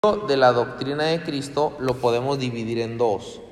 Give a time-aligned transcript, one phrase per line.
[0.00, 3.42] de la doctrina de Cristo lo podemos dividir en dos,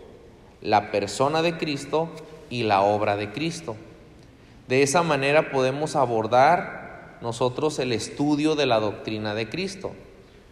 [0.62, 2.08] la persona de Cristo
[2.48, 3.76] y la obra de Cristo.
[4.66, 9.92] De esa manera podemos abordar nosotros el estudio de la doctrina de Cristo,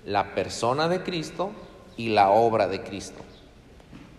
[0.04, 1.52] la persona de Cristo
[1.96, 3.22] y la obra de Cristo.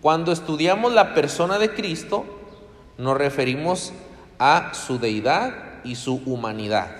[0.02, 2.24] Cuando estudiamos la persona de Cristo,
[2.96, 3.92] nos referimos
[4.40, 5.54] a su deidad
[5.84, 6.90] y su humanidad,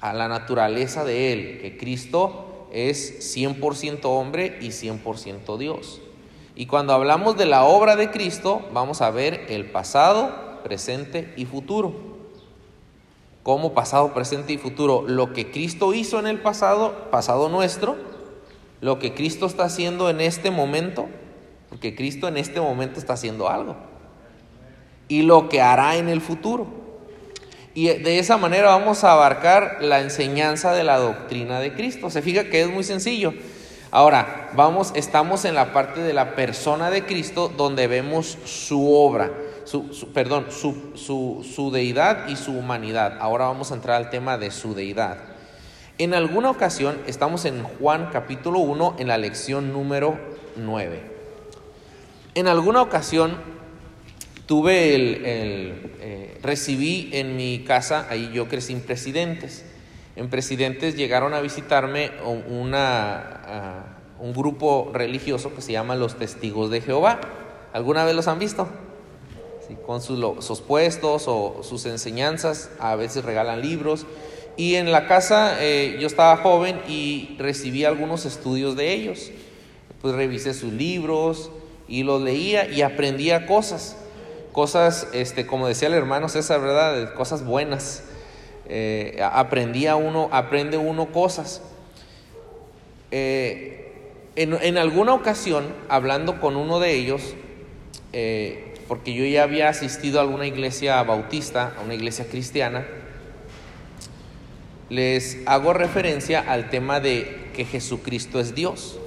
[0.00, 6.00] a la naturaleza de Él, que Cristo es 100% hombre y 100% Dios.
[6.56, 11.46] Y cuando hablamos de la obra de Cristo, vamos a ver el pasado, presente y
[11.46, 11.94] futuro.
[13.44, 17.96] Como pasado, presente y futuro, lo que Cristo hizo en el pasado, pasado nuestro,
[18.80, 21.06] lo que Cristo está haciendo en este momento,
[21.68, 23.76] porque Cristo en este momento está haciendo algo,
[25.08, 26.83] y lo que hará en el futuro.
[27.74, 32.08] Y de esa manera vamos a abarcar la enseñanza de la doctrina de Cristo.
[32.08, 33.34] Se fija que es muy sencillo.
[33.90, 39.30] Ahora, vamos, estamos en la parte de la persona de Cristo donde vemos su obra,
[39.64, 43.18] su, perdón, su, su, su deidad y su humanidad.
[43.20, 45.18] Ahora vamos a entrar al tema de su deidad.
[45.98, 50.18] En alguna ocasión estamos en Juan capítulo 1 en la lección número
[50.56, 51.02] 9.
[52.34, 53.36] En alguna ocasión
[54.46, 55.22] tuve el,
[56.00, 59.64] eh, recibí en mi casa, ahí yo crecí en Presidentes.
[60.16, 62.10] En Presidentes llegaron a visitarme
[62.48, 67.20] una, un grupo religioso que se llama los Testigos de Jehová.
[67.72, 68.68] ¿Alguna vez los han visto?
[69.86, 74.06] con sus, puestos o sus enseñanzas, a veces regalan libros.
[74.56, 79.30] Y en la casa eh, yo estaba joven y recibí algunos estudios de ellos.
[80.00, 81.50] Pues revisé sus libros
[81.88, 83.96] y los leía y aprendía cosas
[84.54, 87.12] cosas, este, como decía el hermano César, ¿verdad?
[87.14, 88.04] Cosas buenas.
[88.66, 91.60] Eh, aprendía uno, aprende uno cosas.
[93.10, 93.92] Eh,
[94.36, 97.34] en, alguna ocasión, hablando con uno de ellos,
[98.12, 102.86] eh, porque yo ya había asistido a alguna iglesia bautista, a una iglesia cristiana,
[104.88, 109.00] les hago referencia al tema de que Jesucristo es Dios.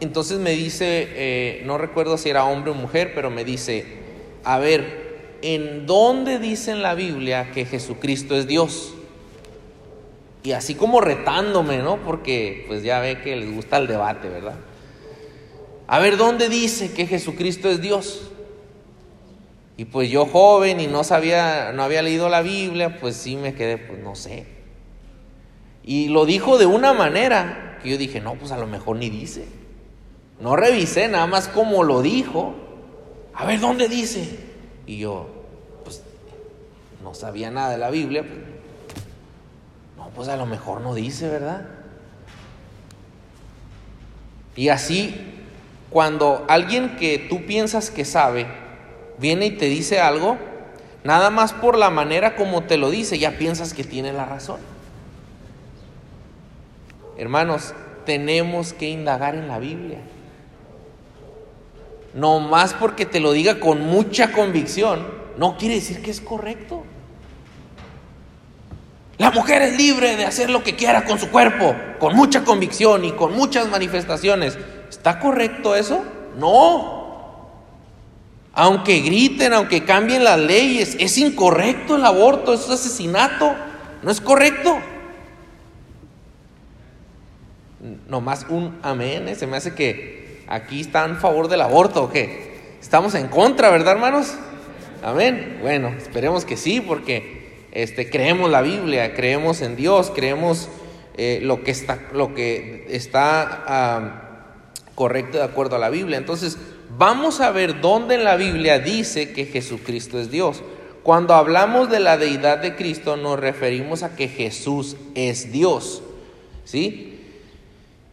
[0.00, 4.07] Entonces me dice, no recuerdo si era hombre o mujer, pero me dice,
[4.44, 8.94] a ver, ¿en dónde dice en la Biblia que Jesucristo es Dios?
[10.42, 11.98] Y así como retándome, ¿no?
[11.98, 14.56] Porque pues ya ve que les gusta el debate, ¿verdad?
[15.86, 18.30] A ver, ¿dónde dice que Jesucristo es Dios?
[19.76, 23.54] Y pues yo joven y no sabía, no había leído la Biblia, pues sí me
[23.54, 24.46] quedé, pues no sé.
[25.84, 29.08] Y lo dijo de una manera que yo dije, no, pues a lo mejor ni
[29.08, 29.46] dice.
[30.40, 32.54] No revisé nada más como lo dijo
[33.38, 34.36] a ver, ¿dónde dice?
[34.84, 35.28] Y yo,
[35.84, 36.02] pues,
[37.04, 38.24] no sabía nada de la Biblia.
[39.96, 41.68] No, pues a lo mejor no dice, ¿verdad?
[44.56, 45.14] Y así,
[45.88, 48.48] cuando alguien que tú piensas que sabe,
[49.18, 50.36] viene y te dice algo,
[51.04, 54.58] nada más por la manera como te lo dice, ya piensas que tiene la razón.
[57.16, 57.72] Hermanos,
[58.04, 60.00] tenemos que indagar en la Biblia
[62.14, 66.84] no más porque te lo diga con mucha convicción, no quiere decir que es correcto.
[69.18, 73.04] La mujer es libre de hacer lo que quiera con su cuerpo, con mucha convicción
[73.04, 74.56] y con muchas manifestaciones.
[74.88, 76.04] ¿Está correcto eso?
[76.38, 76.98] No.
[78.52, 83.54] Aunque griten, aunque cambien las leyes, es incorrecto el aborto, es asesinato,
[84.02, 84.78] no es correcto.
[88.08, 89.34] Nomás un amén, ¿eh?
[89.34, 90.17] se me hace que
[90.48, 92.58] aquí están a favor del aborto o qué?
[92.80, 94.34] Estamos en contra, ¿verdad, hermanos?
[95.02, 95.58] Amén.
[95.60, 100.68] Bueno, esperemos que sí, porque este, creemos la Biblia, creemos en Dios, creemos
[101.16, 104.24] eh, lo que está, lo que está
[104.94, 106.18] correcto de acuerdo a la Biblia.
[106.18, 106.58] Entonces,
[106.96, 110.62] vamos a ver dónde en la Biblia dice que Jesucristo es Dios.
[111.02, 116.02] Cuando hablamos de la deidad de Cristo, nos referimos a que Jesús es Dios.
[116.64, 117.20] ¿Sí?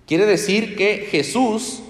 [0.08, 1.82] Quiere decir que Jesús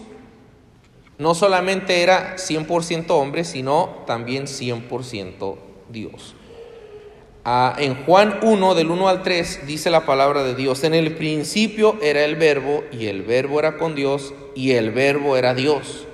[1.18, 5.56] no solamente era 100% hombre, sino también 100%
[5.90, 6.36] Dios.
[7.44, 11.16] Ah, en Juan 1, del 1 al 3, dice la palabra de Dios, en el
[11.16, 16.08] principio era el verbo y el verbo era con Dios y el verbo era Dios.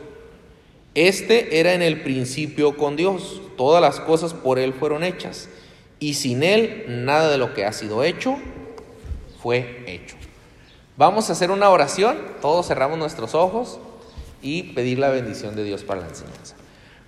[0.93, 5.47] Este era en el principio con Dios, todas las cosas por Él fueron hechas
[5.99, 8.37] y sin Él nada de lo que ha sido hecho
[9.41, 10.17] fue hecho.
[10.97, 13.79] Vamos a hacer una oración, todos cerramos nuestros ojos
[14.41, 16.55] y pedir la bendición de Dios para la enseñanza.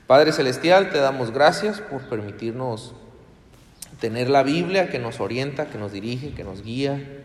[0.07, 2.93] Padre Celestial, te damos gracias por permitirnos
[3.99, 7.23] tener la Biblia que nos orienta, que nos dirige, que nos guía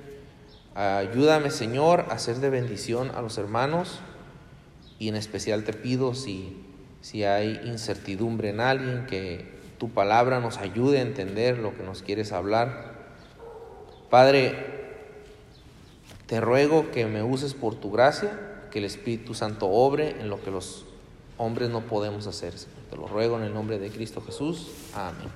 [0.79, 3.99] Ayúdame, Señor, a ser de bendición a los hermanos
[5.01, 6.57] y en especial te pido si,
[7.01, 12.05] si hay incertidumbre en alguien, que tu palabra nos ayude a entender lo que nos
[12.05, 12.95] quieres hablar.
[14.09, 14.55] Padre,
[16.27, 18.31] te ruego que me uses por tu gracia,
[18.71, 20.85] que el Espíritu Santo obre en lo que los
[21.37, 22.55] hombres no podemos hacer.
[22.91, 24.69] Te lo ruego en el nombre de Cristo Jesús.
[24.95, 25.29] Amén.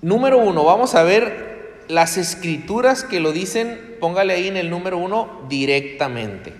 [0.00, 4.98] Número uno, vamos a ver las escrituras que lo dicen, póngale ahí en el número
[4.98, 6.52] uno, directamente.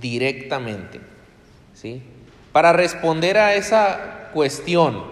[0.00, 1.00] Directamente.
[1.74, 2.02] ¿Sí?
[2.52, 5.04] Para responder a esa cuestión,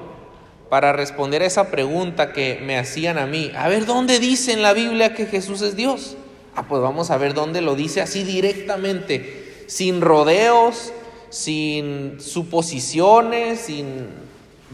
[0.69, 4.63] para responder a esa pregunta que me hacían a mí, a ver, ¿dónde dice en
[4.63, 6.17] la Biblia que Jesús es Dios?
[6.55, 10.93] Ah, pues vamos a ver dónde lo dice así directamente, sin rodeos,
[11.31, 14.07] sin suposiciones, sin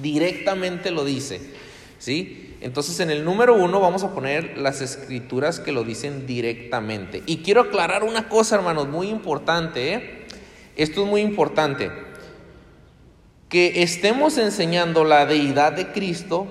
[0.03, 1.41] directamente lo dice.
[1.99, 2.57] ¿Sí?
[2.61, 7.23] Entonces en el número uno vamos a poner las escrituras que lo dicen directamente.
[7.27, 9.95] Y quiero aclarar una cosa, hermanos, muy importante.
[9.95, 10.27] ¿eh?
[10.77, 11.91] Esto es muy importante.
[13.49, 16.47] Que estemos enseñando la deidad de Cristo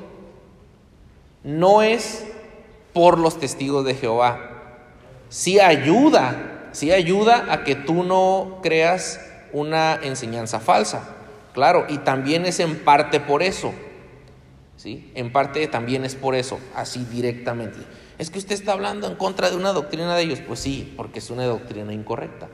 [1.43, 2.25] no es
[2.93, 4.46] por los testigos de Jehová,
[5.29, 9.19] sí ayuda, sí ayuda a que tú no creas
[9.51, 11.15] una enseñanza falsa.
[11.53, 13.73] Claro, y también es en parte por eso.
[14.75, 15.11] ¿Sí?
[15.15, 17.79] En parte también es por eso, así directamente.
[18.19, 20.39] Es que usted está hablando en contra de una doctrina de ellos.
[20.45, 22.47] Pues sí, porque es una doctrina incorrecta.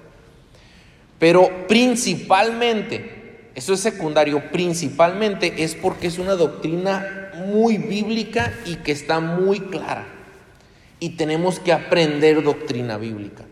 [1.19, 8.93] Pero principalmente, eso es secundario, principalmente es porque es una doctrina muy bíblica y que
[8.93, 10.12] está muy clara
[11.03, 13.43] y tenemos que aprender doctrina bíblica.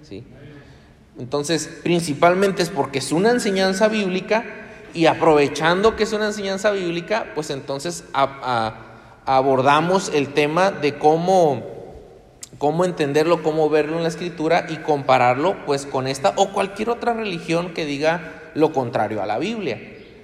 [0.00, 0.24] ¿sí?
[1.18, 4.42] Entonces, principalmente es porque es una enseñanza bíblica
[4.94, 8.04] y aprovechando que es una enseñanza bíblica, pues entonces
[9.26, 11.62] abordamos el tema de cómo,
[12.56, 17.12] cómo entenderlo, cómo verlo en la escritura y compararlo pues con esta o cualquier otra
[17.12, 19.78] religión que diga lo contrario a la Biblia.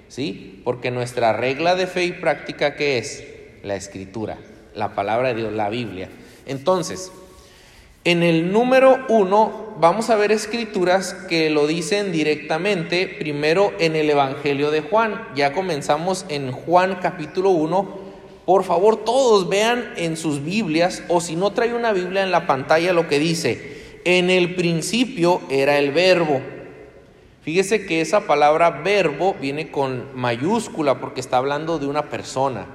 [0.08, 0.62] ¿Sí?
[0.64, 3.22] Porque nuestra regla de fe y práctica ¿qué es?
[3.62, 4.38] La escritura,
[4.74, 6.08] la palabra de Dios, la Biblia.
[6.48, 7.12] Entonces,
[8.04, 14.08] en el número uno vamos a ver escrituras que lo dicen directamente, primero en el
[14.08, 15.28] Evangelio de Juan.
[15.36, 18.08] Ya comenzamos en Juan capítulo 1.
[18.46, 22.46] Por favor, todos vean en sus Biblias o si no trae una Biblia en la
[22.46, 26.40] pantalla lo que dice, en el principio era el verbo.
[27.42, 32.66] Fíjese que esa palabra verbo viene con mayúscula porque está hablando de una persona.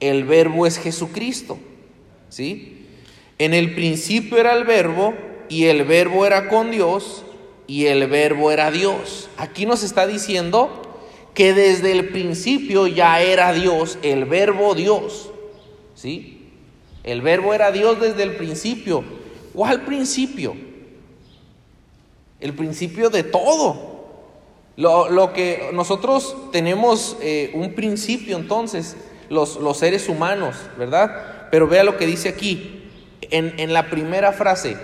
[0.00, 1.58] El verbo es Jesucristo.
[2.36, 2.84] ¿Sí?
[3.38, 5.14] En el principio era el verbo
[5.48, 7.24] y el verbo era con Dios
[7.66, 9.30] y el verbo era Dios.
[9.38, 10.82] Aquí nos está diciendo
[11.32, 15.30] que desde el principio ya era Dios, el verbo Dios,
[15.94, 16.50] ¿sí?
[17.04, 19.02] El verbo era Dios desde el principio.
[19.54, 20.54] ¿Cuál principio?
[22.38, 23.96] El principio de todo.
[24.76, 28.94] Lo, que nosotros tenemos eh, un principio entonces,
[29.30, 31.35] los, los seres humanos, ¿verdad?
[31.50, 32.76] Pero vea lo que dice aquí,
[33.30, 34.76] en, la primera frase,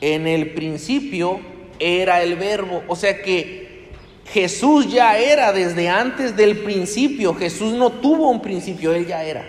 [0.00, 1.40] en el principio
[1.78, 3.88] era el verbo, o sea que
[4.26, 9.44] Jesús ya era desde antes del principio, Jesús no tuvo un principio, él ya era.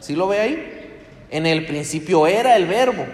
[0.00, 0.70] ¿Sí lo ve ahí?
[1.30, 3.06] En el principio era el verbo.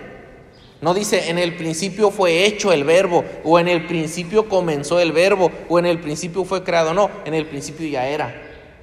[0.81, 5.13] No dice en el principio fue hecho el verbo, o en el principio comenzó el
[5.13, 6.95] verbo, o en el principio fue creado.
[6.95, 8.35] No, en el principio ya era,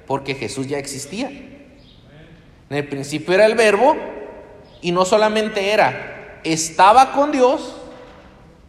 [0.06, 1.30] porque Jesús ya existía.
[2.70, 3.96] En el principio era el verbo
[4.82, 7.76] y no solamente era, estaba con Dios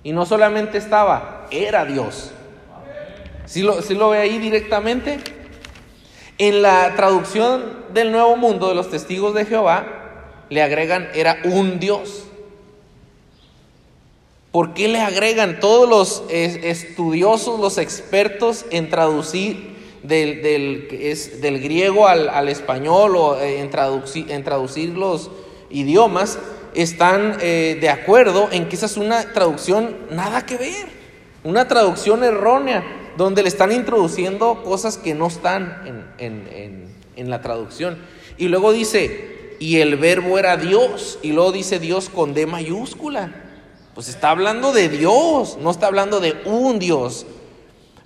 [0.03, 2.31] y no solamente estaba, era Dios.
[3.45, 5.19] Si lo, lo ve ahí directamente?
[6.37, 11.79] En la traducción del Nuevo Mundo de los Testigos de Jehová, le agregan, era un
[11.79, 12.23] Dios.
[14.51, 21.59] ¿Por qué le agregan todos los estudiosos, los expertos en traducir del, del, es, del
[21.59, 25.31] griego al, español o eh, en, traducir, en traducir los
[25.69, 26.39] idiomas,
[26.73, 30.87] están eh, de acuerdo en que esa es una traducción nada que ver,
[31.43, 32.83] una traducción errónea,
[33.17, 37.97] donde le están introduciendo cosas que no están en, en la traducción.
[38.37, 43.45] Y luego dice, y el verbo era Dios, y luego dice Dios con D mayúscula.
[43.93, 47.25] Pues está hablando de Dios, no está hablando de un Dios.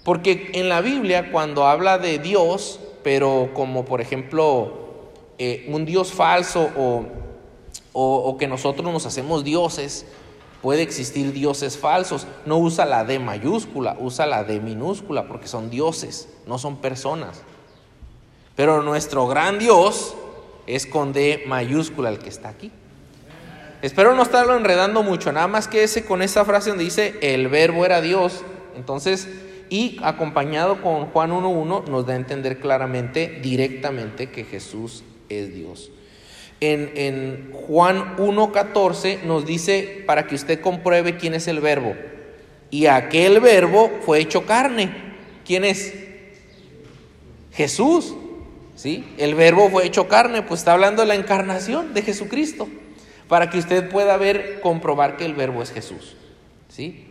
[0.04, 4.84] Porque en la Biblia cuando habla de Dios, pero como por ejemplo
[5.38, 7.06] eh, un Dios falso o,
[7.94, 10.06] o, que nosotros nos hacemos dioses,
[10.62, 12.28] puede existir dioses falsos.
[12.46, 17.42] No usa la D mayúscula, usa la D minúscula porque son dioses, no son personas.
[18.56, 20.16] Pero nuestro gran Dios
[20.68, 22.72] es con D mayúscula el que está aquí.
[23.82, 27.50] Espero no estarlo enredando mucho, nada más que ese con esa frase donde dice el
[27.50, 28.44] verbo era Dios.
[28.78, 29.28] Entonces,
[29.74, 35.90] y acompañado con Juan 1.1 nos da a entender claramente, directamente, que Jesús es Dios.
[36.62, 41.96] En, Juan 1.14 nos dice para que usted compruebe quién es el verbo.
[42.70, 44.92] Y aquel verbo fue hecho carne.
[45.44, 45.96] ¿Quién es?
[47.52, 48.14] Jesús.
[48.76, 49.04] ¿Sí?
[49.18, 52.70] El verbo fue hecho carne, pues está hablando de la encarnación de Jesucristo,
[53.28, 56.16] para que usted pueda ver, comprobar que el verbo es Jesús.
[56.76, 57.06] ¿Sí?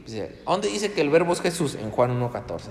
[0.45, 1.77] ¿Dónde dice que el verbo es Jesús?
[1.77, 2.63] En Juan 1.14.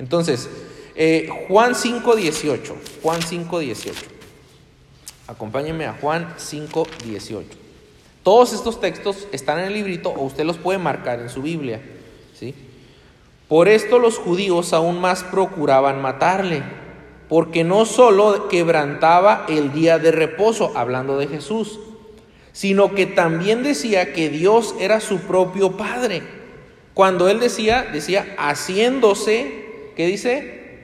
[0.00, 0.50] Entonces,
[0.96, 2.74] eh, Juan 5.18.
[3.04, 3.92] Juan 5.18.
[5.28, 7.44] Acompáñenme a Juan 5.18.
[8.24, 11.80] Todos estos textos están en el librito o usted los puede marcar en su Biblia.
[12.36, 12.52] ¿sí?
[13.46, 16.64] Por esto los judíos aún más procuraban matarle,
[17.28, 21.78] porque no solo quebrantaba el día de reposo, hablando de Jesús,
[22.50, 26.39] sino que también decía que Dios era su propio Padre
[26.94, 30.80] cuando él decía, decía, haciéndose, ¿qué dice?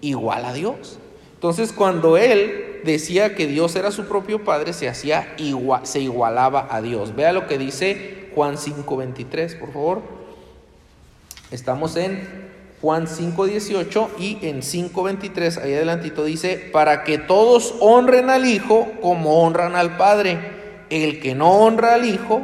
[0.00, 0.98] Igual a Dios.
[1.34, 6.68] Entonces, cuando él decía que Dios era su propio Padre, se hacía igual, se igualaba
[6.70, 7.16] a Dios.
[7.16, 10.02] Vea lo que dice Juan 5:23, por favor.
[11.50, 18.46] Estamos en Juan 5:18 y en 5:23, ahí adelantito dice, para que todos honren al
[18.46, 20.38] Hijo como honran al Padre.
[20.90, 22.42] El que no honra al Hijo,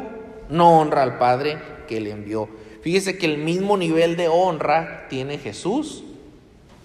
[0.49, 1.57] no honra al Padre
[1.89, 2.47] que le envió.
[2.83, 6.03] Fíjese que el mismo nivel de honra tiene Jesús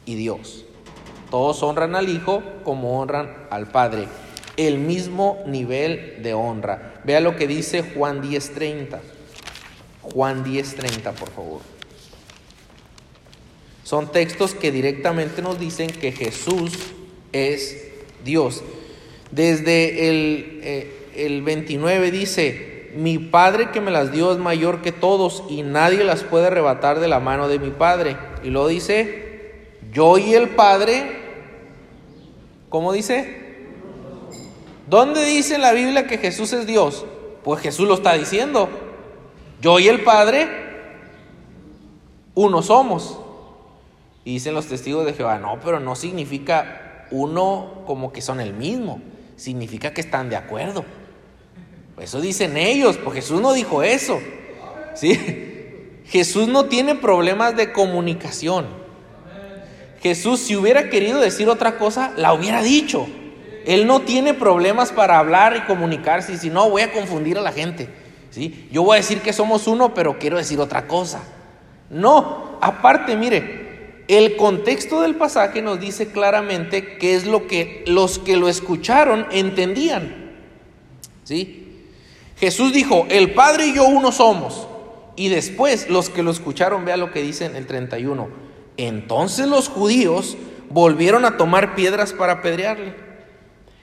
[0.07, 0.65] y Dios.
[1.31, 4.09] Todos honran al Hijo como honran al Padre.
[4.57, 7.01] El mismo nivel de honra.
[7.05, 9.01] Vea lo que dice Juan 10:30.
[10.01, 11.61] Juan 10:30, por favor.
[13.83, 16.73] Son textos que directamente nos dicen que Jesús
[17.33, 17.77] es
[18.25, 18.63] Dios.
[19.31, 24.93] Desde el, eh, el 29 dice, mi Padre que me las dio es mayor que
[24.93, 28.17] todos y nadie las puede arrebatar de la mano de mi Padre.
[28.43, 31.05] Y lo dice, yo y el Padre,
[32.69, 33.45] ¿cómo dice?
[34.89, 37.07] ¿Dónde dice la Biblia que Jesús es Dios?
[37.43, 38.69] Pues Jesús lo está diciendo.
[39.61, 40.49] Yo y el Padre,
[42.35, 43.19] uno somos.
[44.25, 48.55] Y dicen los testigos de Jehová, no, pero no significa uno como que son el
[48.55, 49.01] mismo,
[49.37, 50.85] significa que están de acuerdo.
[51.99, 54.21] Eso dicen ellos, porque Jesús no dijo eso.
[54.95, 55.19] ¿Sí?
[56.07, 58.67] Jesús no tiene problemas de comunicación.
[60.03, 63.07] Jesús, si hubiera querido decir otra cosa, la hubiera dicho.
[63.65, 66.35] Él no tiene problemas para hablar y comunicarse.
[66.35, 67.89] Y si no, voy a confundir a la gente.
[68.31, 68.69] ¿Sí?
[68.71, 71.23] Yo voy a decir que somos uno, pero quiero decir otra cosa.
[71.89, 78.19] No, aparte, mire, el contexto del pasaje nos dice claramente qué es lo que los
[78.19, 80.33] que lo escucharon entendían.
[81.23, 81.74] ¿Sí?
[82.37, 84.67] Jesús dijo, el Padre y yo uno somos.
[85.17, 88.29] Y después los que lo escucharon, vea lo que dice en el 31.
[88.77, 90.37] Entonces los judíos
[90.71, 92.95] volvieron a tomar piedras para apedrearle.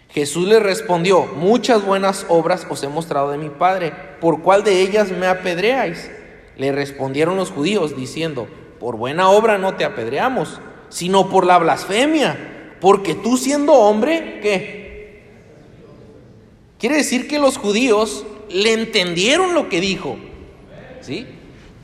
[0.10, 4.82] Jesús les respondió, muchas buenas obras os he mostrado de mi Padre, ¿por cuál de
[4.82, 6.12] ellas me apedreáis?
[6.58, 12.76] Le respondieron los judíos diciendo, por buena obra no te apedreamos, sino por la blasfemia,
[12.82, 14.82] porque tú siendo hombre, ¿qué?
[16.78, 20.18] Quiere decir que los judíos le entendieron lo que dijo.
[21.02, 21.28] ¿Sí?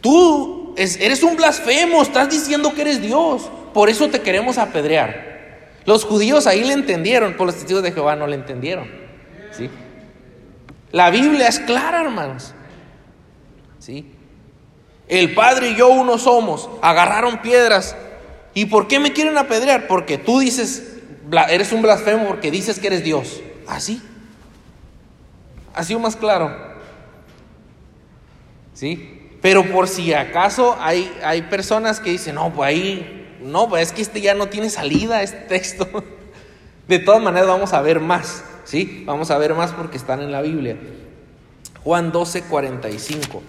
[0.01, 5.27] Tú eres un blasfemo, estás diciendo que eres Dios, por eso te queremos apedrear.
[5.85, 8.89] Los judíos ahí le entendieron, por los testigos de Jehová no le entendieron.
[9.51, 9.69] ¿Sí?
[10.91, 12.53] La Biblia es clara, hermanos.
[13.79, 14.11] ¿Sí?
[15.07, 16.69] El Padre y yo uno somos.
[16.81, 17.95] Agarraron piedras.
[18.53, 19.87] ¿Y por qué me quieren apedrear?
[19.87, 20.97] Porque tú dices,
[21.49, 23.41] eres un blasfemo porque dices que eres Dios.
[23.67, 24.01] Así.
[24.03, 24.16] ¿Ah,
[25.77, 26.55] ha sido más claro.
[28.73, 29.29] ¿Sí?
[29.41, 33.93] Pero por si acaso hay, hay personas que dicen, no, pues ahí, no, pues es
[33.93, 35.87] que este ya no tiene salida, este texto.
[36.87, 39.03] De todas maneras vamos a ver más, ¿sí?
[39.05, 40.77] Vamos a ver más porque están en la Biblia.
[41.83, 43.43] Juan 12, 45.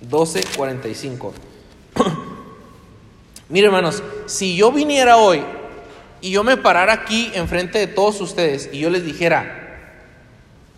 [0.00, 1.34] 12, 45.
[3.50, 5.42] Mire, hermanos, si yo viniera hoy
[6.20, 9.96] y yo me parara aquí enfrente de todos ustedes y yo les dijera,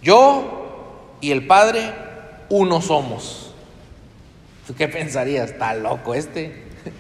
[0.03, 0.62] yo
[1.23, 1.95] y el Padre,
[2.50, 3.55] uno somos.
[4.67, 5.52] ¿Tú qué pensarías?
[5.52, 6.64] Está loco este.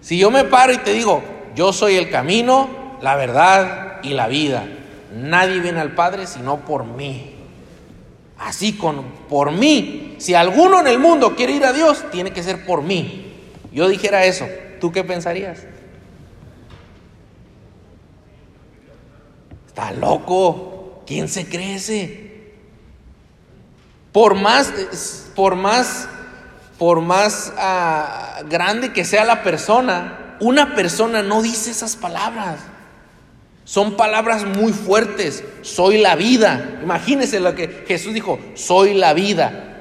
[0.00, 1.22] Si yo me paro y te digo,
[1.54, 4.66] yo soy el camino, la verdad y la vida.
[5.14, 7.34] Nadie viene al Padre sino por mí.
[8.38, 10.14] Así con por mí.
[10.18, 13.34] Si alguno en el mundo quiere ir a Dios, tiene que ser por mí.
[13.70, 14.46] Yo dijera eso,
[14.80, 15.66] ¿tú qué pensarías?
[19.66, 21.02] Está loco.
[21.08, 22.27] ¿Quién se cree ese?
[24.18, 24.72] Por más,
[25.36, 26.08] por más,
[26.76, 32.56] por más ah, grande que sea la persona, una persona no dice esas palabras.
[33.62, 35.44] Son palabras muy fuertes.
[35.62, 36.80] Soy la vida.
[36.82, 38.40] Imagínense lo que Jesús dijo.
[38.54, 39.76] Soy la vida.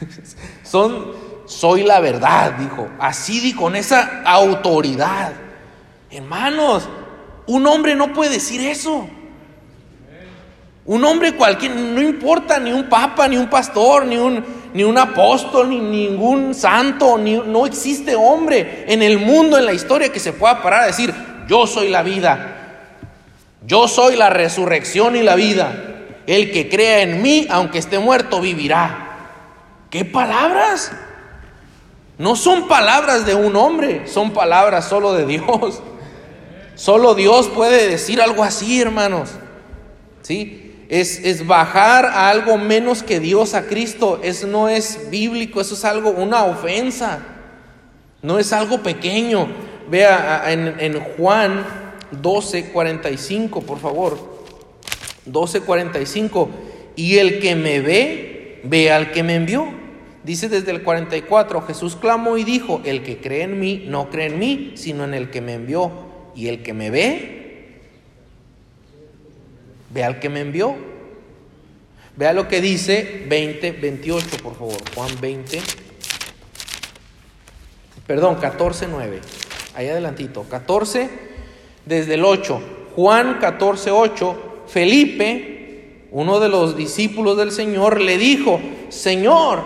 [0.64, 1.12] Son,
[1.46, 2.88] soy la verdad, dijo.
[2.98, 5.32] Así di con esa autoridad.
[6.10, 6.88] Hermanos,
[7.46, 9.08] un hombre no puede decir eso.
[10.90, 14.44] Un hombre cualquier, no importa ni un papa, ni un pastor, ni un,
[14.74, 19.72] ni un apóstol, ni ningún santo, ni, no existe hombre en el mundo, en la
[19.72, 21.14] historia, que se pueda parar a decir,
[21.46, 22.88] yo soy la vida,
[23.64, 25.72] yo soy la resurrección y la vida.
[26.26, 29.28] El que crea en mí, aunque esté muerto, vivirá.
[29.90, 30.90] ¿Qué palabras?
[32.18, 35.84] No son palabras de un hombre, son palabras solo de Dios.
[36.74, 39.30] Solo Dios puede decir algo así, hermanos.
[40.22, 40.66] ¿Sí?
[40.90, 44.20] Es, bajar a algo menos que Dios a Cristo.
[44.22, 47.20] Eso no es bíblico, eso es algo, una ofensa.
[48.22, 49.48] No es algo pequeño.
[49.88, 51.64] Vea en, en Juan
[52.10, 54.18] 12, 45, por favor.
[55.26, 56.50] 12, 45.
[56.96, 59.68] Y el que me ve, ve al que me envió.
[60.24, 64.26] Dice desde el 44, Jesús clamó y dijo, el que cree en mí, no cree
[64.26, 65.92] en mí, sino en el que me envió.
[66.34, 67.39] Y el que me ve,
[69.90, 70.76] Ve al que me envió.
[72.16, 74.76] Vea lo que dice 20, 28, por favor.
[74.94, 75.60] Juan 20.
[78.06, 79.20] Perdón, 14, 9.
[79.74, 80.42] Ahí adelantito.
[80.44, 81.08] 14,
[81.86, 82.60] desde el 8.
[82.94, 84.64] Juan 14, 8.
[84.66, 89.64] Felipe, uno de los discípulos del Señor, le dijo, Señor,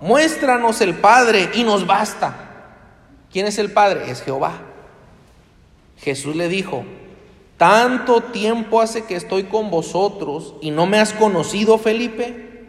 [0.00, 2.76] muéstranos el Padre y nos basta.
[3.32, 4.10] ¿Quién es el Padre?
[4.10, 4.60] Es Jehová.
[5.98, 6.84] Jesús le dijo,
[7.60, 12.64] tanto tiempo hace que estoy con vosotros y no me has conocido, Felipe.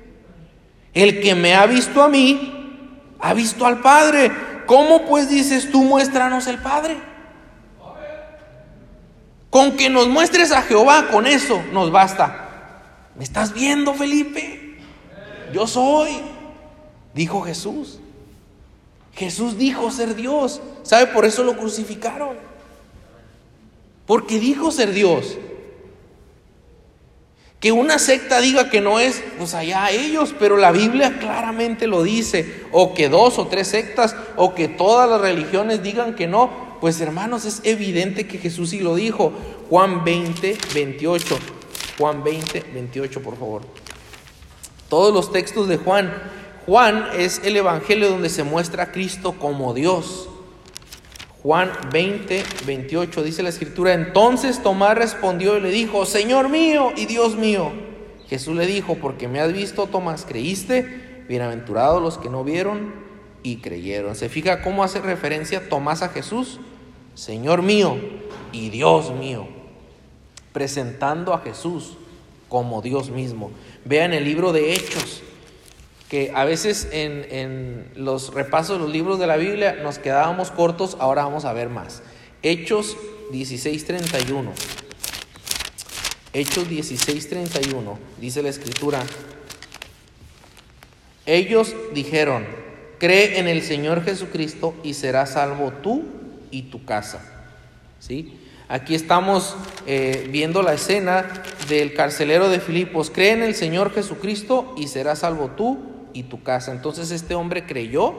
[0.94, 4.34] El que me ha visto a mí, ha visto al Padre.
[4.66, 6.98] ¿Cómo pues dices tú, muéstranos el Padre?
[9.50, 12.50] Con que nos muestres a Jehová, con eso nos basta.
[13.16, 14.78] ¿Me estás viendo, Felipe?
[15.54, 16.20] Yo soy,
[17.14, 18.02] dijo Jesús.
[19.14, 20.62] Jesús dijo ser Dios.
[20.84, 21.08] ¿Sabe?
[21.08, 22.51] Por eso lo crucificaron.
[24.12, 25.38] Porque dijo ser Dios.
[27.62, 32.04] Que una secta diga que no es, pues allá ellos, pero la Biblia claramente lo
[32.04, 32.66] dice.
[32.74, 36.52] O que dos o tres sectas, o que todas las religiones digan que no.
[36.82, 39.32] Pues hermanos, es evidente que Jesús sí lo dijo.
[39.70, 41.40] Juan 20, 28.
[41.98, 43.62] Juan 20, 28, por favor.
[44.90, 46.12] Todos los textos de Juan.
[46.66, 50.28] Juan es el evangelio donde se muestra a Cristo como Dios.
[51.44, 57.08] Juan 20, 28 dice la escritura, entonces Tomás respondió y le dijo, Señor mío y
[57.08, 57.72] Dios mío.
[58.30, 62.94] Jesús le dijo, porque me has visto, Tomás, creíste, bienaventurados los que no vieron
[63.42, 64.16] y creyeron.
[64.16, 66.60] ¿Se fija cómo hace referencia Tomás a Jesús?
[67.16, 67.98] Señor mío
[68.52, 69.48] y Dios mío,
[70.54, 71.98] presentando a Jesús
[72.50, 73.50] como Dios mismo.
[73.84, 75.24] Vean el libro de Hechos,
[76.12, 80.98] que a veces en, los repasos de los libros de la Biblia nos quedábamos cortos,
[81.00, 82.04] ahora vamos a ver más.
[82.44, 82.98] Hechos
[83.32, 84.52] 16:31.
[86.34, 89.02] Hechos 16:31, dice la escritura.
[91.26, 92.46] Ellos dijeron,
[93.00, 96.04] cree en el Señor Jesucristo y serás salvo tú
[96.52, 97.22] y tu casa.
[98.02, 98.38] ¿Sí?
[98.68, 99.56] Aquí estamos
[99.88, 103.10] eh, viendo la escena del carcelero de Filipos.
[103.10, 106.72] Cree en el Señor Jesucristo y serás salvo tú y tu casa.
[106.72, 108.14] Entonces este hombre creyó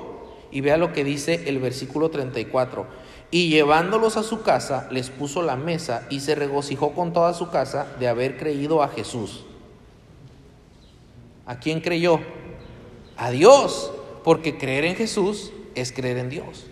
[0.50, 2.86] y vea lo que dice el versículo 34.
[3.30, 7.48] Y llevándolos a su casa, les puso la mesa y se regocijó con toda su
[7.50, 9.46] casa de haber creído a Jesús.
[11.46, 12.20] ¿A quién creyó?
[13.16, 13.90] A Dios,
[14.22, 16.66] porque creer en Jesús es creer en Dios.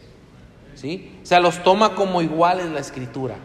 [0.75, 1.19] ¿Sí?
[1.23, 3.37] O sea, los toma como iguales la escritura.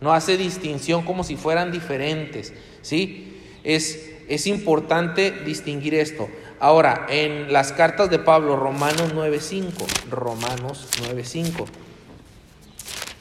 [0.00, 2.54] No hace distinción como si fueran diferentes.
[2.80, 3.40] ¿Sí?
[3.64, 6.28] Es, es importante distinguir esto.
[6.62, 11.66] Ahora, en las cartas de Pablo, Romanos 9.5, Romanos 9.5.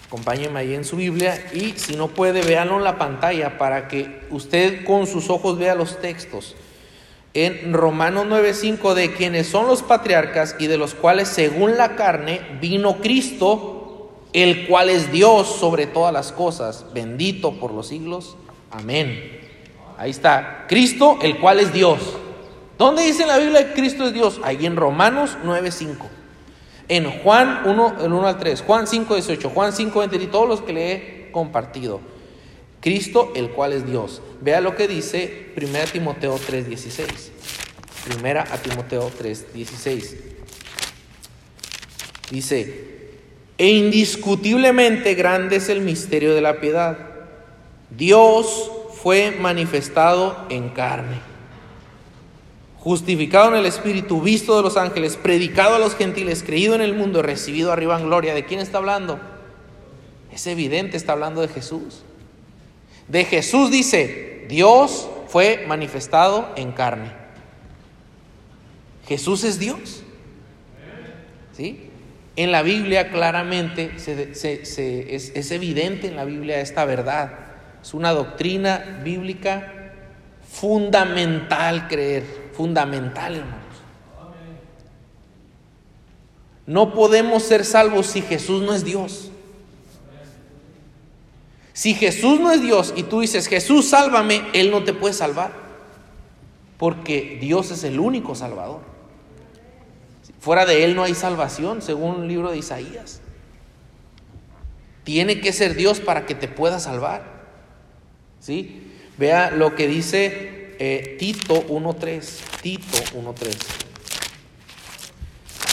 [0.06, 4.28] Acompáñenme ahí en su Biblia y si no puede, véanlo en la pantalla para que
[4.30, 6.56] usted con sus ojos vea los textos.
[7.34, 12.42] En Romanos 9.5, de quienes son los patriarcas y de los cuales según la carne
[12.62, 18.38] vino Cristo, el cual es Dios sobre todas las cosas, bendito por los siglos.
[18.70, 19.40] Amén.
[19.98, 22.21] Ahí está, Cristo, el cual es Dios.
[22.82, 24.42] ¿Dónde dice en la Biblia que Cristo es Dios?
[24.44, 26.08] Ahí en Romanos 9.5.
[26.88, 30.50] En Juan 1, el 1 al 3, Juan 5, 18, Juan 5, 20 y todos
[30.50, 32.02] los que le he compartido.
[32.80, 34.24] Cristo, el cual es Dios.
[34.42, 37.32] Vea lo que dice 1 Timoteo 3, 16.
[38.04, 40.16] Primera Timoteo 3:16.
[42.32, 43.12] Dice,
[43.60, 46.98] e indiscutiblemente grande es el misterio de la piedad.
[47.92, 48.72] Dios
[49.04, 51.30] fue manifestado en carne,
[52.82, 56.94] justificado en el Espíritu, visto de los ángeles, predicado a los gentiles, creído en el
[56.94, 58.34] mundo, recibido arriba en gloria.
[58.34, 59.20] ¿De quién está hablando?
[60.32, 62.02] Es evidente, está hablando de Jesús.
[63.08, 67.12] De Jesús dice, Dios fue manifestado en carne.
[69.08, 70.04] Jesús es Dios.
[71.56, 71.92] ¿Sí?
[72.36, 77.34] En la Biblia claramente es, evidente en la Biblia esta verdad.
[77.84, 79.74] Es una doctrina bíblica
[80.50, 83.62] fundamental creer, fundamental hermanos.
[86.66, 89.32] No podemos ser salvos si Jesús no es Dios.
[91.74, 95.52] Si Jesús no es Dios y tú dices, Jesús, sálvame, Él no te puede salvar.
[96.78, 98.82] Porque Dios es el único salvador.
[100.40, 103.22] Fuera de Él no hay salvación, según el libro de Isaías.
[105.04, 107.42] Tiene que ser Dios para que te pueda salvar.
[108.40, 108.94] ¿Sí?
[109.18, 112.62] Vea lo que dice eh, Tito 1.3.
[112.62, 113.56] Tito 1.3.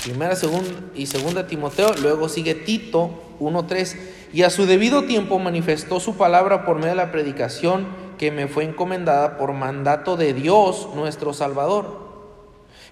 [0.04, 3.96] Primera segunda y segunda Timoteo, luego sigue Tito 1.3.
[4.32, 7.86] Y a su debido tiempo manifestó su palabra por medio de la predicación
[8.18, 12.08] que me fue encomendada por mandato de Dios nuestro Salvador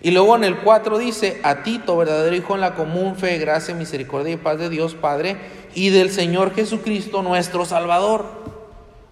[0.00, 3.74] y luego en el 4 dice, a Tito, verdadero Hijo en la común fe, gracia,
[3.74, 5.36] misericordia y paz de Dios Padre
[5.74, 8.26] y del Señor Jesucristo nuestro Salvador.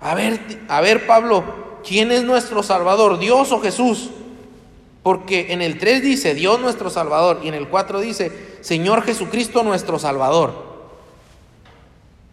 [0.00, 0.38] A ver,
[0.68, 1.42] a ver Pablo,
[1.86, 3.18] ¿quién es nuestro Salvador?
[3.18, 4.10] ¿Dios o Jesús?
[5.02, 9.62] Porque en el 3 dice Dios nuestro Salvador y en el 4 dice Señor Jesucristo
[9.62, 10.74] nuestro Salvador.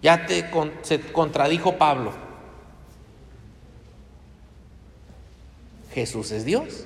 [0.01, 0.49] Ya te,
[0.81, 2.11] se contradijo Pablo.
[5.93, 6.85] Jesús es Dios.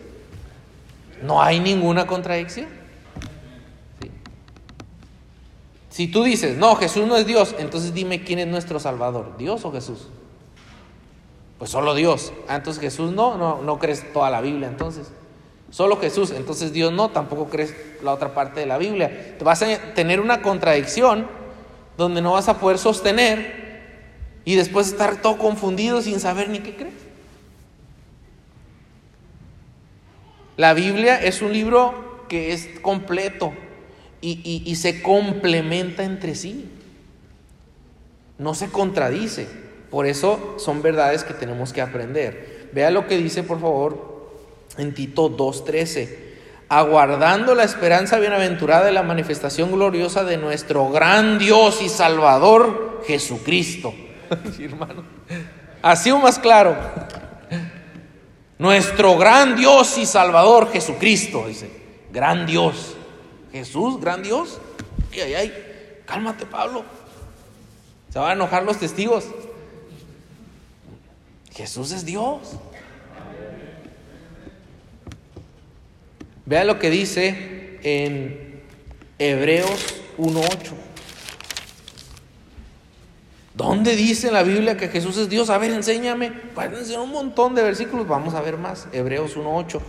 [1.21, 2.67] No hay ninguna contradicción.
[5.89, 9.63] Si tú dices, no, Jesús no es Dios, entonces dime quién es nuestro Salvador, Dios
[9.63, 10.07] o Jesús.
[11.57, 12.33] Pues solo Dios.
[12.47, 15.11] Ah, entonces Jesús no, no, no crees toda la Biblia entonces.
[15.71, 19.35] Solo Jesús, entonces Dios no, tampoco crees la otra parte de la Biblia.
[19.37, 21.27] Te vas a tener una contradicción
[21.97, 23.65] donde no vas a poder sostener
[24.45, 26.93] y después estar todo confundido sin saber ni qué crees.
[30.57, 33.53] La Biblia es un libro que es completo
[34.21, 36.69] y, se complementa entre sí.
[38.37, 39.47] No se contradice.
[39.95, 42.67] Por eso son verdades que tenemos que aprender.
[42.73, 44.27] Vea lo que dice, por favor,
[44.77, 46.17] en Tito 2.13.
[46.67, 53.93] Aguardando la esperanza bienaventurada de la manifestación gloriosa de nuestro gran Dios y Salvador Jesucristo.
[54.59, 55.05] hermano.
[55.81, 56.75] Así o más claro.
[58.57, 61.69] Nuestro gran Dios y Salvador Jesucristo, dice.
[62.11, 62.97] Gran Dios.
[63.53, 64.59] Jesús, gran Dios.
[65.13, 65.53] Ay, ay, ay.
[66.05, 66.83] Cálmate, Pablo.
[68.11, 69.23] Se van a enojar los testigos.
[71.55, 72.39] Jesús es Dios.
[76.45, 78.61] Vea lo que dice en
[79.17, 80.73] Hebreos 1.8.
[83.53, 85.49] ¿Dónde dice la Biblia que Jesús es Dios?
[85.49, 86.31] A ver, enséñame.
[86.31, 88.89] Pueden un montón de versículos, vamos a ver más.
[88.91, 89.79] Hebreos 1.8.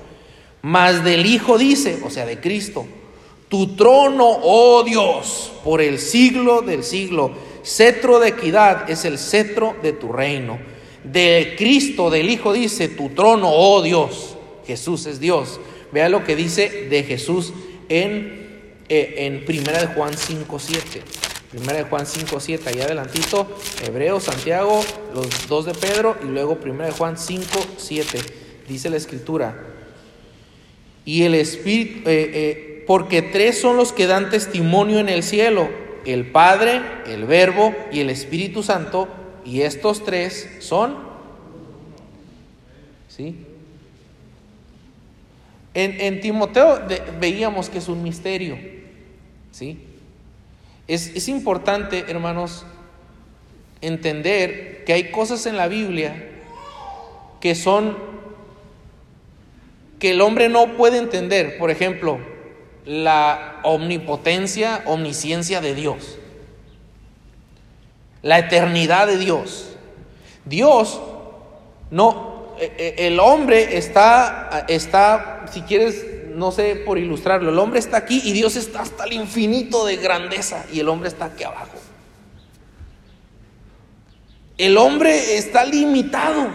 [0.63, 2.87] Más del Hijo dice, o sea, de Cristo,
[3.49, 7.33] tu trono, oh Dios, por el siglo del siglo,
[7.65, 10.76] cetro de equidad es el cetro de tu reino.
[11.13, 15.61] De Cristo, del Hijo dice, tu trono, oh Dios, Jesús es Dios.
[15.93, 17.53] Vea lo que dice de Jesús
[17.89, 21.03] en, eh, en Primera de Juan 5.7.
[21.51, 23.47] Primera de Juan 5, 7, ahí adelantito,
[23.87, 27.45] Hebreo, Santiago, los dos de Pedro y luego Primera de Juan 5,
[27.77, 28.19] 7,
[28.69, 29.57] dice la escritura.
[31.05, 35.69] Y el Espíritu, eh, eh, porque tres son los que dan testimonio en el cielo,
[36.05, 39.09] el Padre, el Verbo y el Espíritu Santo,
[39.47, 40.97] y estos tres son,
[43.09, 43.47] ¿sí?
[45.73, 46.81] En, Timoteo
[47.21, 48.59] veíamos que es un misterio,
[49.53, 49.79] ¿sí?
[50.89, 52.65] Es, importante, hermanos,
[53.83, 56.31] entender que hay cosas en la Biblia
[57.41, 57.97] que son
[59.99, 61.59] que el hombre no puede entender.
[61.59, 62.19] Por ejemplo,
[62.85, 66.19] la omnipotencia, omnisciencia de Dios.
[68.23, 69.69] La eternidad de Dios.
[70.45, 71.01] Dios
[71.91, 77.79] no, e, e, el hombre está, está, si quieres no sé por ilustrarlo, el hombre
[77.79, 81.45] está aquí y Dios está hasta el infinito de grandeza y el hombre está aquí
[81.45, 81.79] abajo.
[84.59, 86.49] El hombre está limitado.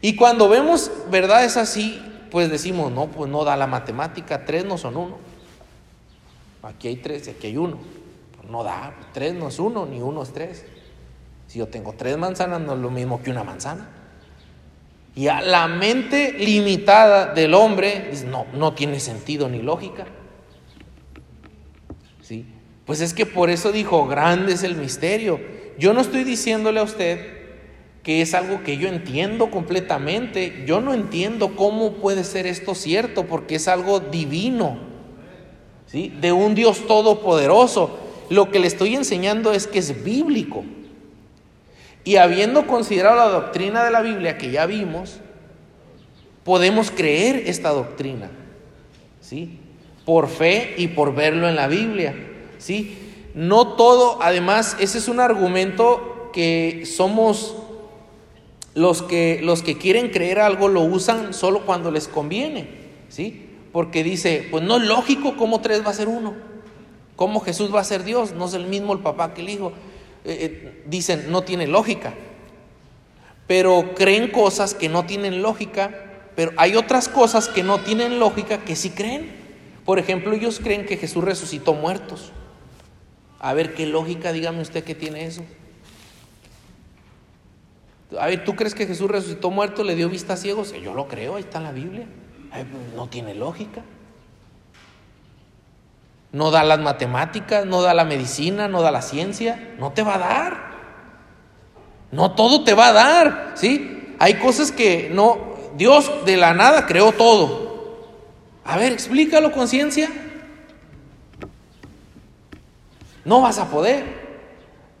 [0.00, 4.78] Y cuando vemos verdades así, pues decimos, no, pues no da la matemática, tres no
[4.78, 5.18] son uno.
[6.62, 7.78] Aquí hay tres y aquí hay uno.
[8.50, 10.64] No da, tres no es uno, ni uno es tres.
[11.46, 13.88] Si yo tengo tres manzanas, no es lo mismo que una manzana.
[15.14, 20.06] Y a la mente limitada del hombre dice, no, no tiene sentido ni lógica.
[22.20, 22.44] ¿Sí?
[22.84, 25.40] Pues es que por eso dijo, grande es el misterio.
[25.78, 27.36] Yo no estoy diciéndole a usted
[28.02, 30.64] que es algo que yo entiendo completamente.
[30.64, 34.78] Yo no entiendo cómo puede ser esto cierto, porque es algo divino,
[35.86, 36.14] ¿sí?
[36.20, 37.98] De un Dios todopoderoso.
[38.30, 40.64] Lo que le estoy enseñando es que es bíblico.
[42.04, 45.20] Y habiendo considerado la doctrina de la Biblia que ya vimos,
[46.44, 48.30] podemos creer esta doctrina,
[49.20, 49.58] ¿sí?
[50.04, 52.14] Por fe y por verlo en la Biblia,
[52.58, 52.96] ¿sí?
[53.34, 57.56] No todo, además, ese es un argumento que somos
[58.74, 62.68] los que, los que quieren creer algo lo usan solo cuando les conviene,
[63.08, 63.46] ¿sí?
[63.72, 66.34] Porque dice, pues no es lógico cómo tres va a ser uno,
[67.16, 69.72] cómo Jesús va a ser Dios, no es el mismo el papá que el hijo.
[70.24, 72.14] Eh, eh, dicen, no tiene lógica.
[73.46, 75.94] Pero creen cosas que no tienen lógica,
[76.34, 79.34] pero hay otras cosas que no tienen lógica que sí creen.
[79.84, 82.32] Por ejemplo, ellos creen que Jesús resucitó muertos.
[83.38, 85.42] A ver, ¿qué lógica, dígame usted que tiene eso?
[88.18, 90.72] A ver, ¿tú crees que Jesús resucitó muertos, le dio vista a ciegos?
[90.72, 92.06] Yo lo creo, ahí está en la Biblia.
[92.50, 93.82] Pues, no tiene lógica
[96.32, 100.16] no da las matemáticas, no da la medicina, no da la ciencia, no te va
[100.16, 100.66] a dar.
[102.12, 104.14] No todo te va a dar, ¿sí?
[104.18, 105.38] Hay cosas que no,
[105.76, 107.66] Dios de la nada creó todo.
[108.64, 110.10] A ver, explícalo con ciencia.
[113.24, 114.04] No vas a poder,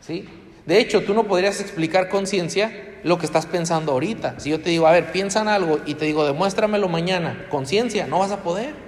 [0.00, 0.28] ¿sí?
[0.66, 4.40] De hecho, tú no podrías explicar con ciencia lo que estás pensando ahorita.
[4.40, 7.66] Si yo te digo, a ver, piensa en algo y te digo, demuéstramelo mañana, con
[7.66, 8.85] ciencia, no vas a poder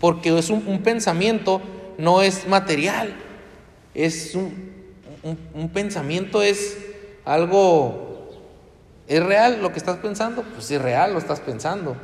[0.00, 1.60] porque es un, pensamiento,
[1.98, 3.14] no es material,
[3.94, 4.72] es un,
[5.54, 6.78] un, pensamiento, es
[7.24, 8.30] algo,
[9.06, 10.42] ¿es real lo que estás pensando?
[10.42, 11.96] Pues es real, lo estás pensando,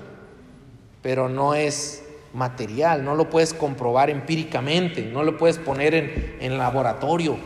[1.02, 2.02] pero no es
[2.32, 7.36] material, no lo puedes comprobar empíricamente, no lo puedes poner en, en laboratorio,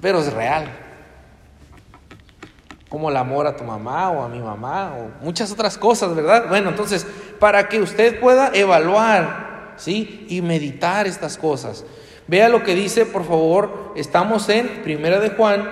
[0.00, 0.84] pero es real
[2.94, 6.48] como el amor a tu mamá o a mi mamá o muchas otras cosas, ¿verdad?
[6.48, 7.04] Bueno, entonces,
[7.38, 10.26] para que usted pueda evaluar, ¿sí?
[10.28, 11.84] Y meditar estas cosas.
[12.26, 15.68] Vea lo que dice, por favor, estamos en Primera de Juan,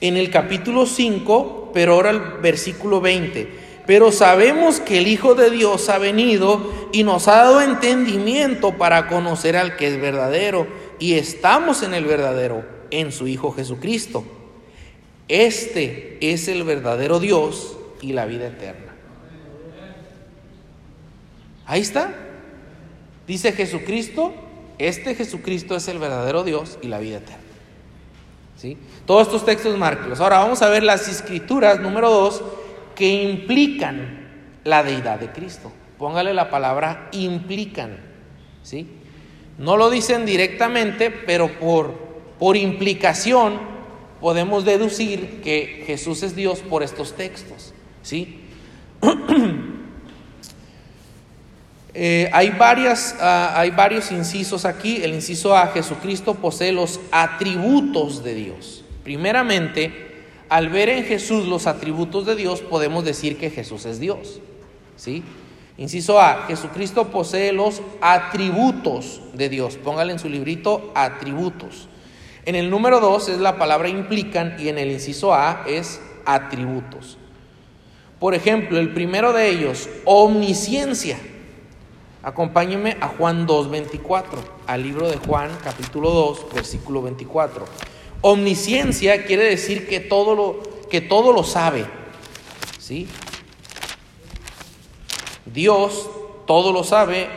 [0.00, 3.66] en el capítulo 5, pero ahora el versículo 20.
[3.86, 9.06] Pero sabemos que el Hijo de Dios ha venido y nos ha dado entendimiento para
[9.06, 10.66] conocer al que es verdadero.
[10.98, 14.24] Y estamos en el verdadero, en su Hijo Jesucristo.
[15.28, 18.85] Este es el verdadero Dios y la vida eterna.
[21.66, 22.14] Ahí está.
[23.26, 24.32] Dice Jesucristo,
[24.78, 27.42] este Jesucristo es el verdadero Dios y la vida eterna.
[28.56, 28.78] ¿Sí?
[29.04, 30.20] Todos estos textos márquelos.
[30.20, 32.42] Ahora vamos a ver las escrituras, número dos,
[32.94, 34.26] que implican
[34.64, 35.72] la deidad de Cristo.
[35.98, 37.98] Póngale la palabra implican.
[38.62, 38.88] ¿Sí?
[39.58, 41.94] No lo dicen directamente, pero por,
[42.38, 43.58] por implicación
[44.20, 47.74] podemos deducir que Jesús es Dios por estos textos.
[48.02, 48.40] ¿sí?
[51.98, 55.02] Eh, hay, varias, ah, hay varios incisos aquí.
[55.02, 58.84] El inciso A, Jesucristo posee los atributos de Dios.
[59.02, 64.42] Primeramente, al ver en Jesús los atributos de Dios, podemos decir que Jesús es Dios.
[64.96, 65.24] ¿sí?
[65.78, 69.78] Inciso A, Jesucristo posee los atributos de Dios.
[69.78, 71.88] Póngale en su librito atributos.
[72.44, 77.16] En el número 2 es la palabra implican y en el inciso A es atributos.
[78.20, 81.16] Por ejemplo, el primero de ellos, omnisciencia.
[82.26, 84.24] Acompáñenme a Juan 2.24,
[84.66, 87.64] al libro de Juan capítulo 2, versículo 24.
[88.20, 90.60] Omnisciencia quiere decir que todo lo,
[90.90, 91.86] que todo lo sabe.
[92.80, 93.06] ¿Sí?
[95.44, 96.10] Dios
[96.48, 97.28] todo lo sabe,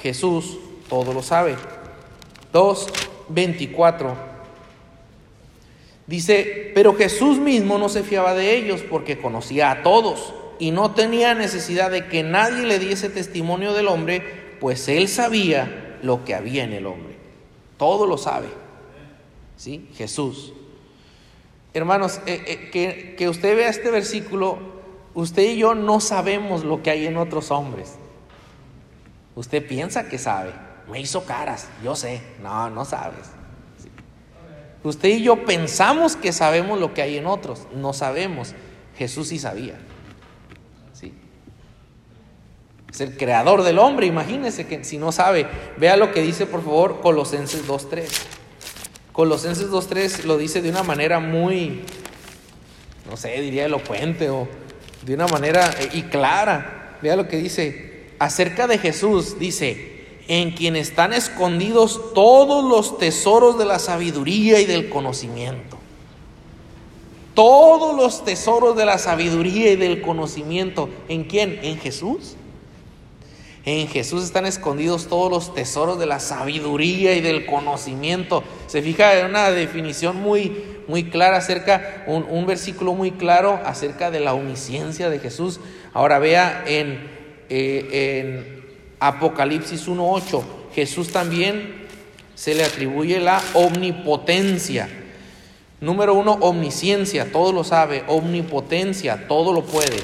[0.00, 0.56] Jesús
[0.88, 1.54] todo lo sabe.
[2.54, 4.14] 2.24
[6.06, 10.92] Dice, pero Jesús mismo no se fiaba de ellos porque conocía a todos y no
[10.92, 16.34] tenía necesidad de que nadie le diese testimonio del hombre, pues él sabía lo que
[16.34, 17.16] había en el hombre.
[17.76, 18.48] Todo lo sabe.
[19.56, 19.88] ¿Sí?
[19.94, 20.52] Jesús.
[21.74, 24.58] Hermanos, eh, eh, que, que usted vea este versículo,
[25.14, 27.94] usted y yo no sabemos lo que hay en otros hombres.
[29.34, 30.52] Usted piensa que sabe.
[30.90, 32.20] Me hizo caras, yo sé.
[32.42, 33.30] No, no sabes.
[34.82, 38.54] Usted y yo pensamos que sabemos lo que hay en otros, no sabemos.
[38.96, 39.78] Jesús sí sabía.
[42.98, 46.64] Es el creador del hombre, imagínese que si no sabe, vea lo que dice por
[46.64, 48.08] favor Colosenses 2.3.
[49.12, 51.84] Colosenses 2.3 lo dice de una manera muy,
[53.08, 54.48] no sé, diría elocuente o
[55.06, 56.98] de una manera eh, y clara.
[57.00, 63.56] Vea lo que dice acerca de Jesús, dice, en quien están escondidos todos los tesoros
[63.58, 65.78] de la sabiduría y del conocimiento.
[67.34, 70.88] Todos los tesoros de la sabiduría y del conocimiento.
[71.08, 71.60] ¿En quién?
[71.62, 72.34] En Jesús.
[73.70, 78.42] En Jesús están escondidos todos los tesoros de la sabiduría y del conocimiento.
[78.66, 84.20] Se fija en una definición muy, muy clara acerca, un, versículo muy claro acerca de
[84.20, 85.60] la omnisciencia de Jesús.
[85.92, 87.10] Ahora vea en,
[87.50, 88.64] eh, en
[89.00, 90.42] Apocalipsis 1.8,
[90.74, 91.86] Jesús también
[92.34, 94.88] se le atribuye la omnipotencia.
[95.82, 99.98] Número uno, omnisciencia, todo lo sabe, omnipotencia, todo lo puede,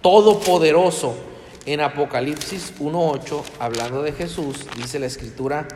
[0.00, 1.31] todopoderoso
[1.66, 5.68] en Apocalipsis 1.8, hablando de Jesús, dice la escritura,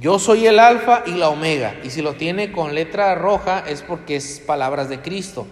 [0.00, 1.76] yo soy el alfa y la omega.
[1.82, 5.46] Y si lo tiene con letra roja es porque es palabras de Cristo.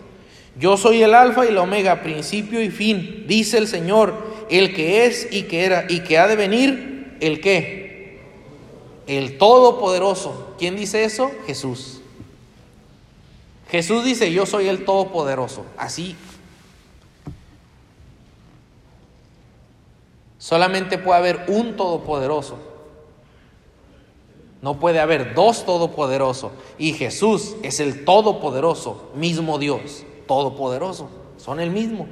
[0.58, 4.14] Yo soy el alfa y la omega, principio y fin, dice el Señor,
[4.50, 8.20] el que es y que era y que ha de venir, el que,
[9.06, 10.54] el todopoderoso.
[10.58, 11.30] ¿Quién dice eso?
[11.46, 12.00] Jesús.
[13.70, 15.64] Jesús dice, yo soy el todopoderoso.
[15.76, 16.14] Así
[20.44, 22.58] Solamente puede haber un todopoderoso.
[24.60, 26.52] No puede haber dos todopoderosos.
[26.76, 31.08] Y Jesús es el todopoderoso, mismo Dios, todopoderoso.
[31.38, 32.08] Son el mismo.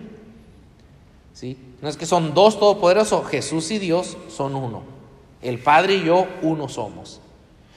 [1.34, 1.58] ¿Sí?
[1.82, 4.82] No es que son dos todopoderosos, Jesús y Dios son uno.
[5.42, 7.20] El Padre y yo uno somos.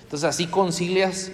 [0.03, 1.33] Entonces así concilias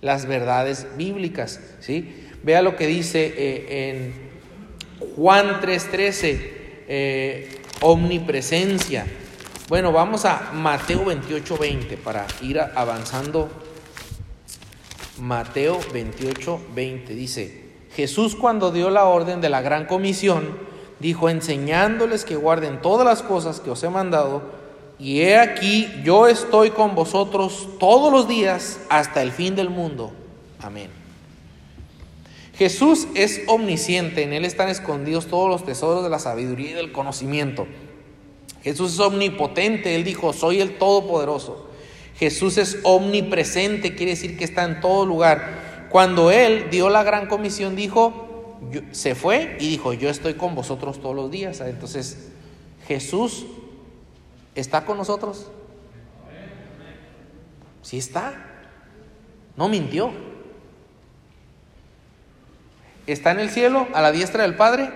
[0.00, 1.60] las verdades bíblicas.
[1.80, 2.30] ¿sí?
[2.42, 6.62] Vea lo que dice eh, en Juan 3:13.
[6.88, 9.06] Eh, omnipresencia.
[9.68, 13.50] Bueno, vamos a Mateo 28, 20 para ir avanzando.
[15.18, 17.62] Mateo 28, 20 dice,
[17.94, 20.56] Jesús cuando dio la orden de la gran comisión,
[20.98, 24.42] dijo, enseñándoles que guarden todas las cosas que os he mandado,
[24.98, 30.12] y he aquí, yo estoy con vosotros todos los días hasta el fin del mundo.
[30.60, 31.01] Amén.
[32.62, 36.92] Jesús es omnisciente, en Él están escondidos todos los tesoros de la sabiduría y del
[36.92, 37.66] conocimiento.
[38.62, 41.68] Jesús es omnipotente, Él dijo, soy el Todopoderoso.
[42.14, 45.88] Jesús es omnipresente, quiere decir que está en todo lugar.
[45.90, 48.60] Cuando Él dio la gran comisión, dijo,
[48.92, 51.60] se fue y dijo, yo estoy con vosotros todos los días.
[51.62, 52.28] Entonces,
[52.86, 53.44] Jesús
[54.54, 55.48] está con nosotros.
[57.82, 58.34] Sí está.
[59.56, 60.12] No mintió.
[63.06, 64.90] ¿Está en el cielo a la diestra del Padre?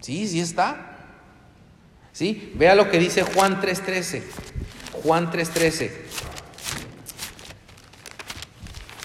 [0.00, 0.94] Sí, sí está.
[2.12, 2.52] ¿Sí?
[2.54, 4.22] Vea lo que dice Juan 3.13.
[5.02, 5.90] Juan 3.13.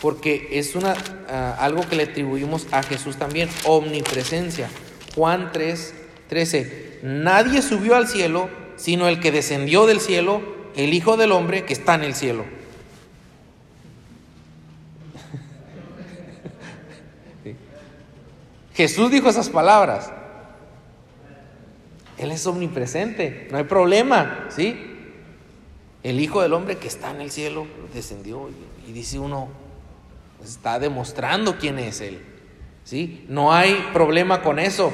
[0.02, 0.96] Porque es una,
[1.28, 4.70] ah, algo que le atribuimos a Jesús también, omnipresencia.
[5.16, 7.02] Juan 3.13.
[7.02, 10.42] Nadie subió al cielo, sino el que descendió del cielo,
[10.76, 12.46] el Hijo del Hombre que está en el cielo.
[18.80, 20.10] Jesús dijo esas palabras.
[22.18, 24.74] Él es omnipresente, no hay problema, ¿sí?
[26.02, 28.50] El Hijo del Hombre que está en el cielo descendió
[28.88, 29.50] y, dice uno,
[30.42, 32.22] está demostrando quién es Él,
[32.86, 33.26] ¿sí?
[33.28, 34.94] No hay problema con eso,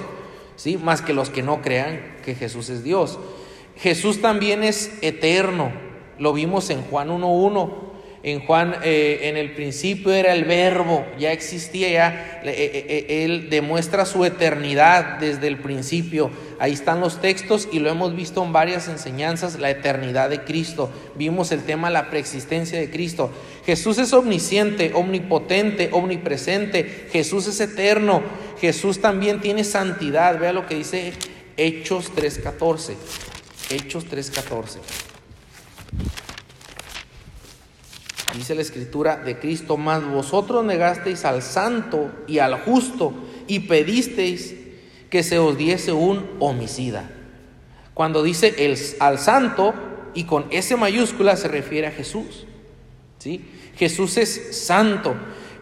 [0.56, 0.80] ¿sí?
[0.80, 3.20] Más que los que no crean que Jesús es Dios.
[3.76, 5.72] Jesús también es eterno,
[6.18, 7.85] lo vimos en Juan 1.1
[8.26, 13.52] en Juan, eh, en el principio era el verbo, ya existía, ya eh, eh, él
[13.52, 16.32] demuestra su eternidad desde el principio.
[16.58, 20.90] Ahí están los textos y lo hemos visto en varias enseñanzas, la eternidad de Cristo.
[21.14, 23.30] Vimos el tema, la preexistencia de Cristo.
[23.64, 27.10] Jesús es omnisciente, omnipotente, omnipresente.
[27.12, 28.24] Jesús es eterno.
[28.60, 30.40] Jesús también tiene santidad.
[30.40, 31.14] Vea lo que dice
[31.58, 32.96] Hechos 3.14.
[33.70, 34.80] Hechos 3.14.
[38.36, 43.14] dice la escritura de Cristo, más vosotros negasteis al santo y al justo
[43.48, 44.56] y pedisteis
[45.10, 47.10] que se os diese un homicida.
[47.94, 49.74] Cuando dice el, al santo
[50.14, 52.46] y con S mayúscula se refiere a Jesús.
[53.20, 53.42] ¿sí?
[53.78, 55.16] Jesús es santo.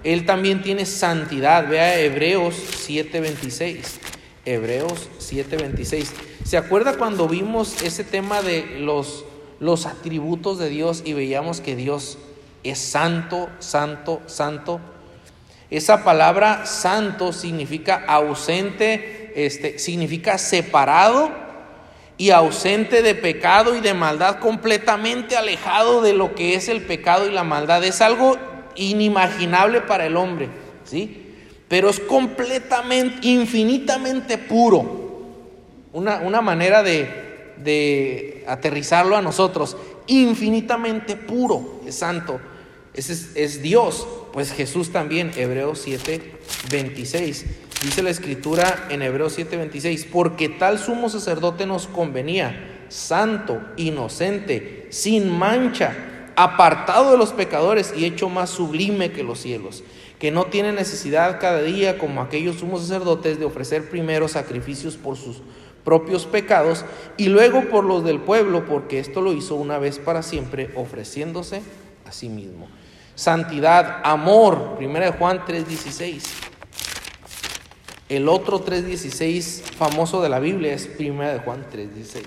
[0.03, 1.67] Él también tiene santidad.
[1.67, 2.55] Vea Hebreos
[2.87, 3.99] 7:26.
[4.45, 6.07] Hebreos 7:26.
[6.43, 9.25] ¿Se acuerda cuando vimos ese tema de los,
[9.59, 12.17] los atributos de Dios y veíamos que Dios
[12.63, 14.79] es santo, santo, santo.
[15.69, 21.31] Esa palabra santo significa ausente este, significa separado
[22.17, 27.27] y ausente de pecado y de maldad, completamente alejado de lo que es el pecado
[27.27, 27.83] y la maldad.
[27.83, 28.37] Es algo
[28.75, 30.49] inimaginable para el hombre,
[30.83, 31.33] ¿sí?
[31.67, 35.01] Pero es completamente, infinitamente puro.
[35.91, 39.75] Una, una manera de, de, aterrizarlo a nosotros,
[40.07, 42.39] infinitamente puro, es santo,
[42.93, 44.07] es, es, Dios.
[44.31, 46.21] Pues Jesús también, Hebreos 7,
[46.71, 47.45] 26.
[47.83, 55.29] Dice la escritura en Hebreos 7:26, porque tal sumo sacerdote nos convenía, santo, inocente, sin
[55.29, 59.83] mancha, apartado de los pecadores y hecho más sublime que los cielos,
[60.17, 65.17] que no tiene necesidad cada día, como aquellos sumos sacerdotes, de ofrecer primero sacrificios por
[65.17, 65.41] sus
[65.83, 66.85] propios pecados
[67.17, 71.61] y luego por los del pueblo, porque esto lo hizo una vez para siempre, ofreciéndose
[72.05, 72.69] a sí mismo.
[73.15, 76.23] Santidad, amor, 1 Juan 3:16.
[78.09, 82.23] El otro 3.16 famoso de la Biblia es 1 de Juan 3.16.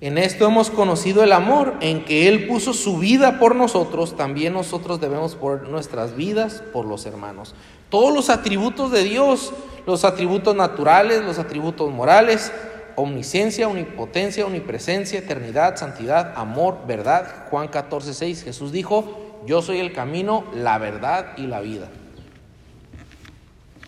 [0.00, 4.52] En esto hemos conocido el amor, en que Él puso su vida por nosotros, también
[4.52, 7.54] nosotros debemos poner nuestras vidas por los hermanos.
[7.88, 9.52] Todos los atributos de Dios,
[9.86, 12.50] los atributos naturales, los atributos morales,
[12.96, 17.46] omnisciencia, omnipotencia, omnipresencia, eternidad, santidad, amor, verdad.
[17.50, 21.88] Juan 14.6, Jesús dijo, yo soy el camino, la verdad y la vida.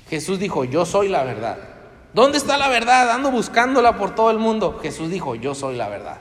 [0.09, 1.59] Jesús dijo, yo soy la verdad.
[2.13, 3.11] ¿Dónde está la verdad?
[3.11, 4.79] Ando buscándola por todo el mundo.
[4.81, 6.19] Jesús dijo, yo soy la verdad.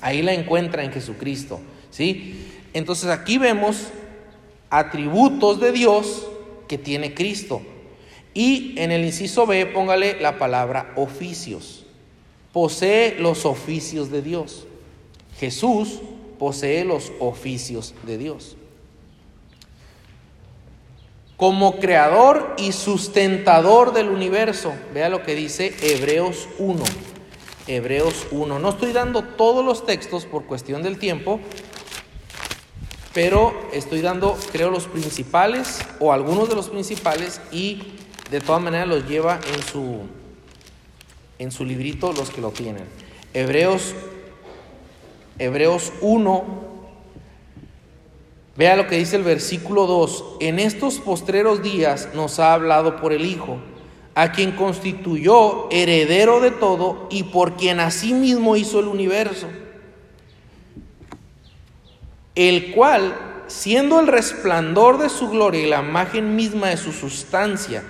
[0.00, 1.60] Ahí la encuentra en Jesucristo.
[1.90, 2.48] ¿sí?
[2.72, 3.88] Entonces aquí vemos
[4.70, 6.26] atributos de Dios
[6.68, 7.62] que tiene Cristo.
[8.34, 11.85] Y en el inciso B póngale la palabra oficios.
[12.56, 14.66] Posee los oficios de Dios.
[15.38, 16.00] Jesús
[16.38, 18.56] posee los oficios de Dios
[21.36, 24.72] como creador y sustentador del universo.
[24.94, 26.82] Vea lo que dice Hebreos 1.
[27.66, 28.58] Hebreos 1.
[28.58, 31.40] No estoy dando todos los textos por cuestión del tiempo,
[33.12, 37.82] pero estoy dando, creo, los principales o algunos de los principales y
[38.30, 40.04] de todas maneras los lleva en su,
[41.38, 42.84] en su librito los que lo tienen.
[43.32, 43.94] Hebreos,
[45.38, 46.66] Hebreos 1,
[48.56, 50.36] Vea lo que dice el versículo 2.
[50.40, 53.58] En estos postreros días nos ha hablado por el Hijo,
[54.14, 59.46] a quien constituyó heredero de todo y por quien asimismo hizo el universo,
[62.34, 63.14] el cual,
[63.46, 67.84] siendo el resplandor de su gloria y la imagen misma de su sustancia,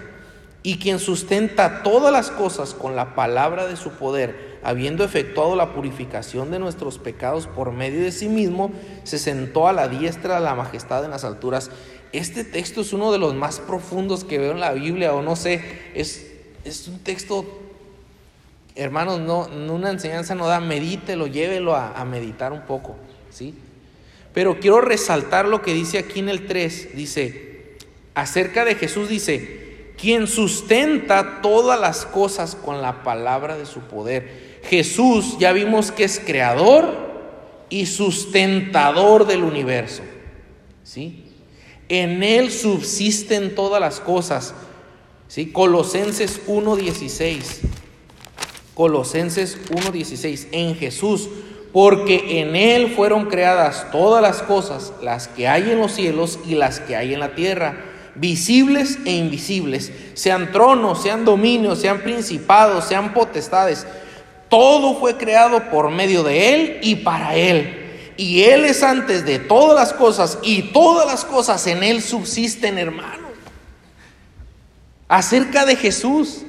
[0.66, 5.72] y quien sustenta todas las cosas con la palabra de su poder, habiendo efectuado la
[5.72, 8.72] purificación de nuestros pecados por medio de sí mismo,
[9.04, 11.70] se sentó a la diestra de la majestad en las alturas.
[12.10, 15.36] Este texto es uno de los más profundos que veo en la Biblia, o no
[15.36, 15.62] sé,
[15.94, 16.32] es,
[16.64, 17.46] es un texto,
[18.74, 22.96] hermanos, no, una enseñanza no da, medítelo, llévelo a, meditar un poco,
[23.30, 23.54] ¿sí?
[24.34, 27.76] Pero quiero resaltar lo que dice aquí en el 3, dice,
[28.16, 29.65] acerca de Jesús, dice,
[30.00, 34.60] quien sustenta todas las cosas con la palabra de su poder.
[34.64, 37.06] Jesús ya vimos que es creador
[37.70, 40.02] y sustentador del universo.
[40.82, 41.24] ¿Sí?
[41.88, 44.54] En él subsisten todas las cosas.
[45.28, 45.52] ¿Sí?
[45.52, 47.60] Colosenses 1:16.
[48.74, 50.48] Colosenses 1:16.
[50.52, 51.28] En Jesús,
[51.72, 56.54] porque en él fueron creadas todas las cosas, las que hay en los cielos y
[56.54, 62.86] las que hay en la tierra visibles e invisibles, sean tronos, sean dominios, sean principados,
[62.86, 63.86] sean potestades.
[64.48, 68.12] Todo fue creado por medio de Él y para Él.
[68.16, 72.78] Y Él es antes de todas las cosas y todas las cosas en Él subsisten,
[72.78, 73.20] hermanos.
[75.08, 76.42] Acerca de Jesús,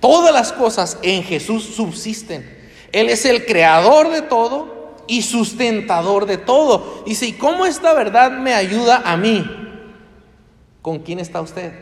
[0.00, 2.58] todas las cosas en Jesús subsisten.
[2.92, 7.02] Él es el creador de todo y sustentador de todo.
[7.06, 9.59] Dice, ¿y cómo esta verdad me ayuda a mí?
[10.82, 11.72] ¿Con quién está usted?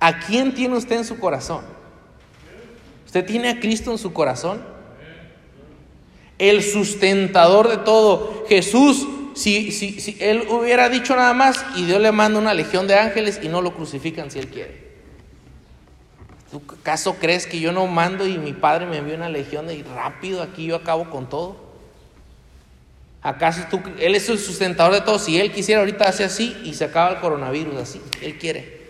[0.00, 1.64] ¿A quién tiene usted en su corazón?
[3.06, 4.62] ¿Usted tiene a Cristo en su corazón?
[6.38, 8.44] El sustentador de todo.
[8.48, 12.86] Jesús, si, si, si Él hubiera dicho nada más y Dios le manda una legión
[12.86, 14.84] de ángeles y no lo crucifican si Él quiere.
[16.50, 19.82] ¿Tú acaso crees que yo no mando y mi Padre me envió una legión y
[19.82, 21.63] rápido aquí yo acabo con todo?
[23.24, 25.18] ¿Acaso tú, Él es el sustentador de todo?
[25.18, 28.84] Si Él quisiera ahorita hace así y se acaba el coronavirus así, Él quiere.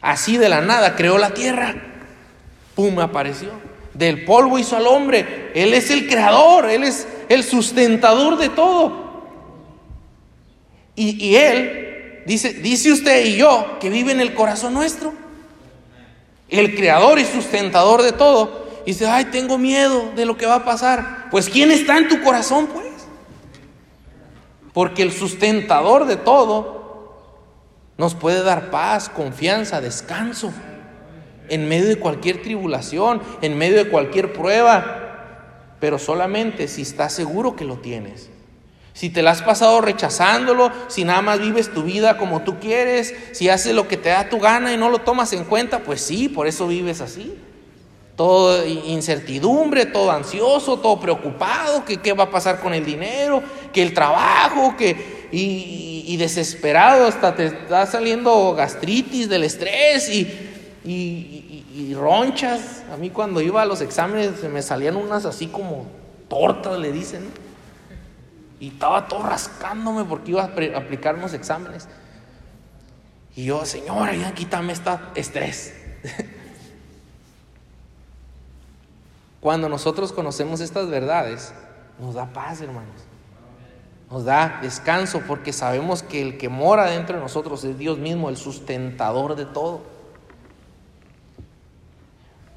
[0.00, 1.74] Así de la nada creó la tierra.
[2.76, 3.00] ¡Pum!
[3.00, 3.48] apareció.
[3.94, 5.50] Del polvo hizo al hombre.
[5.56, 9.24] Él es el creador, Él es el sustentador de todo.
[10.94, 15.12] Y, y Él dice, dice usted y yo que vive en el corazón nuestro.
[16.48, 18.61] El creador y sustentador de todo.
[18.84, 21.28] Y dice, ay, tengo miedo de lo que va a pasar.
[21.30, 22.86] Pues ¿quién está en tu corazón, pues?
[24.72, 26.82] Porque el sustentador de todo
[27.98, 30.52] nos puede dar paz, confianza, descanso
[31.48, 37.56] en medio de cualquier tribulación, en medio de cualquier prueba, pero solamente si estás seguro
[37.56, 38.30] que lo tienes.
[38.94, 43.14] Si te la has pasado rechazándolo, si nada más vives tu vida como tú quieres,
[43.32, 46.00] si haces lo que te da tu gana y no lo tomas en cuenta, pues
[46.02, 47.38] sí, por eso vives así.
[48.16, 53.42] Todo incertidumbre, todo ansioso, todo preocupado, que qué va a pasar con el dinero,
[53.72, 60.52] que el trabajo, que y, desesperado, hasta te está saliendo gastritis del estrés y,
[60.84, 62.82] y ronchas.
[62.92, 65.86] A mí cuando iba a los exámenes se me salían unas así como
[66.28, 67.22] tortas, le dicen.
[68.60, 71.88] Y estaba todo rascándome porque iba a aplicar unos exámenes.
[73.34, 75.74] Y yo, señora, ya quítame este estrés.
[79.42, 81.52] Cuando nosotros conocemos estas verdades,
[81.98, 83.02] nos da paz, hermanos.
[84.08, 88.28] Nos da descanso porque sabemos que el que mora dentro de nosotros es Dios mismo,
[88.28, 89.80] el sustentador de todo.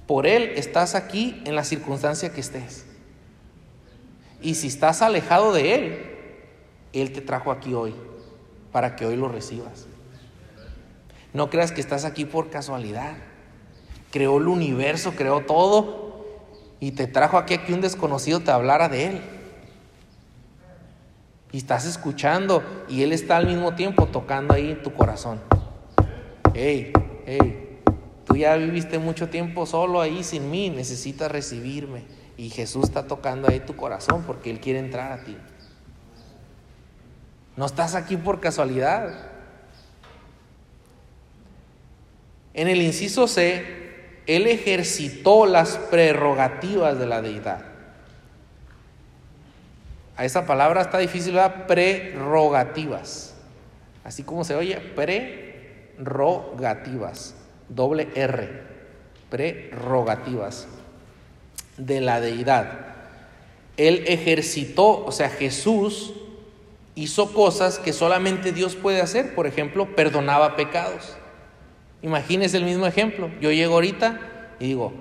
[0.05, 2.85] Por Él estás aquí en la circunstancia que estés.
[4.39, 6.17] Y si estás alejado de Él,
[6.93, 7.95] Él te trajo aquí hoy
[8.71, 9.87] para que hoy lo recibas.
[11.33, 13.15] No creas que estás aquí por casualidad.
[14.11, 16.04] Creó el universo, creó todo
[16.85, 19.21] y te trajo aquí a que un desconocido te hablara de Él.
[21.51, 25.41] Y estás escuchando y Él está al mismo tiempo tocando ahí en tu corazón.
[26.53, 26.93] Hey,
[27.25, 27.79] hey,
[28.23, 32.03] tú ya viviste mucho tiempo solo ahí sin mí, necesitas recibirme.
[32.37, 35.35] Y Jesús está tocando ahí tu corazón porque Él quiere entrar a ti.
[37.57, 39.31] No estás aquí por casualidad.
[42.53, 43.84] En el inciso C,
[44.27, 47.75] Él ejercitó las prerrogativas de la deidad.
[50.17, 51.67] A esa palabra está difícil, ¿verdad?
[51.67, 53.35] Prerrogativas.
[54.03, 54.77] Así como se oye,
[55.97, 57.35] prerrogativas.
[57.67, 58.63] Doble R.
[59.29, 60.67] Prerrogativas
[61.77, 62.95] de la deidad.
[63.77, 66.13] Él ejercitó, o sea, Jesús
[66.95, 69.35] hizo cosas que solamente Dios puede hacer.
[69.35, 71.17] Por ejemplo, perdonaba pecados.
[72.05, 73.31] Imagínese el mismo ejemplo.
[73.41, 74.19] Yo llego ahorita
[74.59, 74.93] y digo,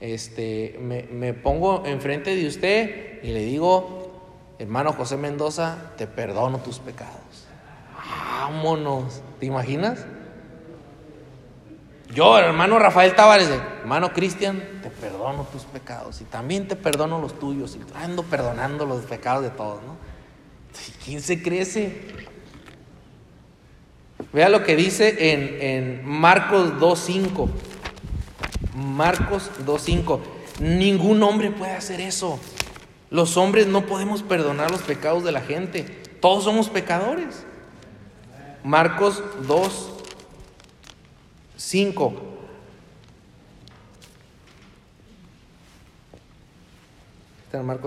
[0.00, 6.80] este, me, pongo enfrente de usted y le digo, hermano José Mendoza, te perdono tus
[6.80, 7.14] pecados.
[7.94, 9.22] Vámonos.
[9.38, 10.06] ¿Te imaginas?
[12.12, 13.48] Yo, hermano Rafael Tavares,
[13.80, 18.86] hermano Cristian, te perdono tus pecados y también te perdono los tuyos y ando perdonando
[18.86, 19.96] los pecados de todos, ¿no?
[21.04, 22.26] ¿Quién se crece?
[24.32, 27.48] Vea lo que dice en, en Marcos 2.5.
[28.74, 30.20] Marcos 2.5.
[30.60, 32.38] Ningún hombre puede hacer eso.
[33.10, 35.84] Los hombres no podemos perdonar los pecados de la gente.
[36.20, 37.44] Todos somos pecadores.
[38.64, 39.90] Marcos 2,
[41.56, 42.38] 5.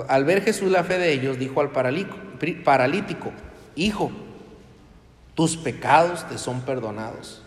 [0.07, 3.31] Al ver Jesús la fe de ellos, dijo al paralítico,
[3.75, 4.11] Hijo,
[5.35, 7.41] tus pecados te son perdonados.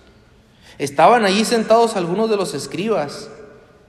[0.79, 3.31] Estaban allí sentados algunos de los escribas.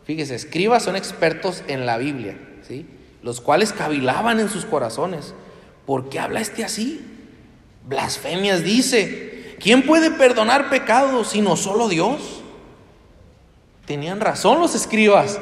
[0.03, 2.37] Fíjese, escribas son expertos en la Biblia,
[2.67, 2.85] ¿sí?
[3.23, 5.33] Los cuales cavilaban en sus corazones.
[5.85, 7.03] ¿Por qué habla este así?
[7.87, 9.55] Blasfemias dice.
[9.59, 12.43] ¿Quién puede perdonar pecados sino solo Dios?
[13.85, 15.39] Tenían razón los escribas.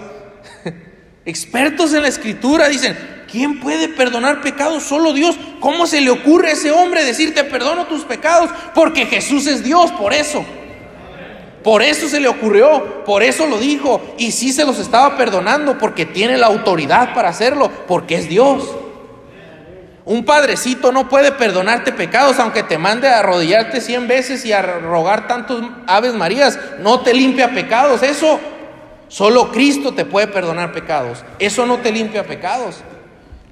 [1.26, 2.98] Expertos en la escritura dicen,
[3.32, 4.84] ¿quién puede perdonar pecados?
[4.84, 5.38] Solo Dios.
[5.60, 8.50] ¿Cómo se le ocurre a ese hombre decirte perdono tus pecados?
[8.76, 10.44] Porque Jesús es Dios, por eso.
[11.64, 14.02] Por eso se le ocurrió, por eso lo dijo.
[14.18, 18.70] Y sí se los estaba perdonando porque tiene la autoridad para hacerlo, porque es Dios.
[20.06, 24.62] Un padrecito no puede perdonarte pecados aunque te mande a arrodillarte cien veces y a
[24.62, 26.60] rogar tantos aves marías.
[26.80, 28.04] No te limpia pecados.
[28.04, 28.42] Eso
[29.14, 31.24] solo Cristo te puede perdonar pecados.
[31.38, 32.82] Eso no te limpia pecados.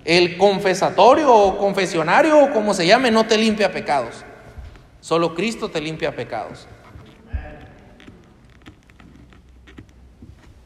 [0.04, 4.26] El confesatorio o confesionario o como se llame no te limpia pecados.
[5.02, 6.68] Solo Cristo te limpia pecados.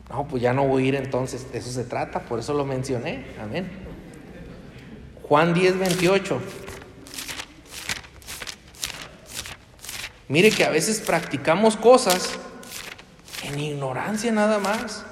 [0.09, 1.45] No, pues ya no voy a ir entonces.
[1.51, 2.21] Eso se trata.
[2.21, 3.25] Por eso lo mencioné.
[3.41, 3.69] Amén.
[5.23, 6.41] Juan 10, 28.
[10.29, 12.39] Mire que a veces practicamos cosas
[13.43, 15.05] en ignorancia nada más.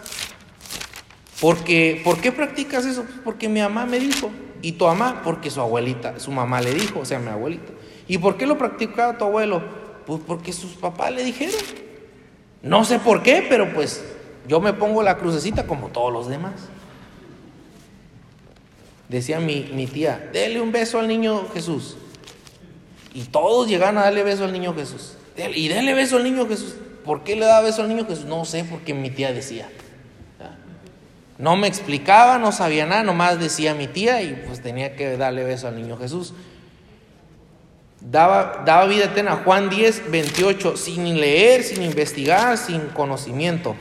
[1.41, 3.05] Porque, ¿Por qué practicas eso?
[3.23, 4.31] Porque mi mamá me dijo.
[4.61, 7.73] Y tu mamá, porque su abuelita, su mamá le dijo, o sea, mi abuelita.
[8.07, 9.61] ¿Y por qué lo practicaba tu abuelo?
[10.05, 11.55] Pues porque sus papás le dijeron.
[12.61, 14.03] No sé por qué, pero pues
[14.47, 16.53] yo me pongo la crucecita como todos los demás.
[19.09, 21.97] Decía mi, mi tía, dele un beso al niño Jesús.
[23.13, 25.17] Y todos llegan a darle beso al niño Jesús.
[25.35, 26.75] Y dele beso al niño Jesús.
[27.03, 28.25] ¿Por qué le da beso al niño Jesús?
[28.25, 29.69] No sé, porque mi tía decía.
[31.37, 35.43] No me explicaba, no sabía nada, nomás decía mi tía y pues tenía que darle
[35.43, 36.33] beso al niño Jesús.
[37.99, 43.75] Daba, daba vida eterna, Juan 10, 28, sin leer, sin investigar, sin conocimiento.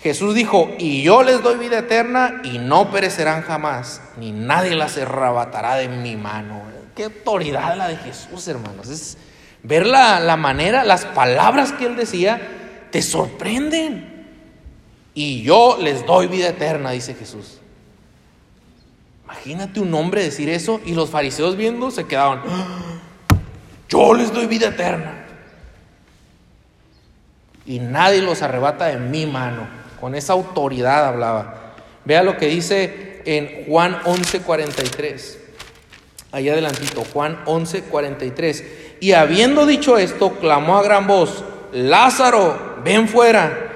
[0.00, 4.96] Jesús dijo, y yo les doy vida eterna y no perecerán jamás, ni nadie las
[4.96, 6.62] arrebatará de mi mano.
[6.94, 8.88] Qué autoridad la de Jesús, hermanos.
[8.88, 9.16] Es
[9.64, 12.40] ver la, la manera, las palabras que él decía,
[12.92, 14.14] te sorprenden.
[15.14, 17.58] Y yo les doy vida eterna, dice Jesús.
[19.24, 22.42] Imagínate un hombre decir eso y los fariseos viendo se quedaban,
[23.88, 25.24] yo les doy vida eterna.
[27.66, 29.66] Y nadie los arrebata de mi mano.
[30.00, 31.74] Con esa autoridad hablaba.
[32.04, 35.38] Vea lo que dice en Juan 11:43.
[36.30, 38.93] Allá adelantito, Juan 11:43.
[39.04, 41.44] Y habiendo dicho esto, clamó a gran voz,
[41.74, 43.70] Lázaro, ven fuera.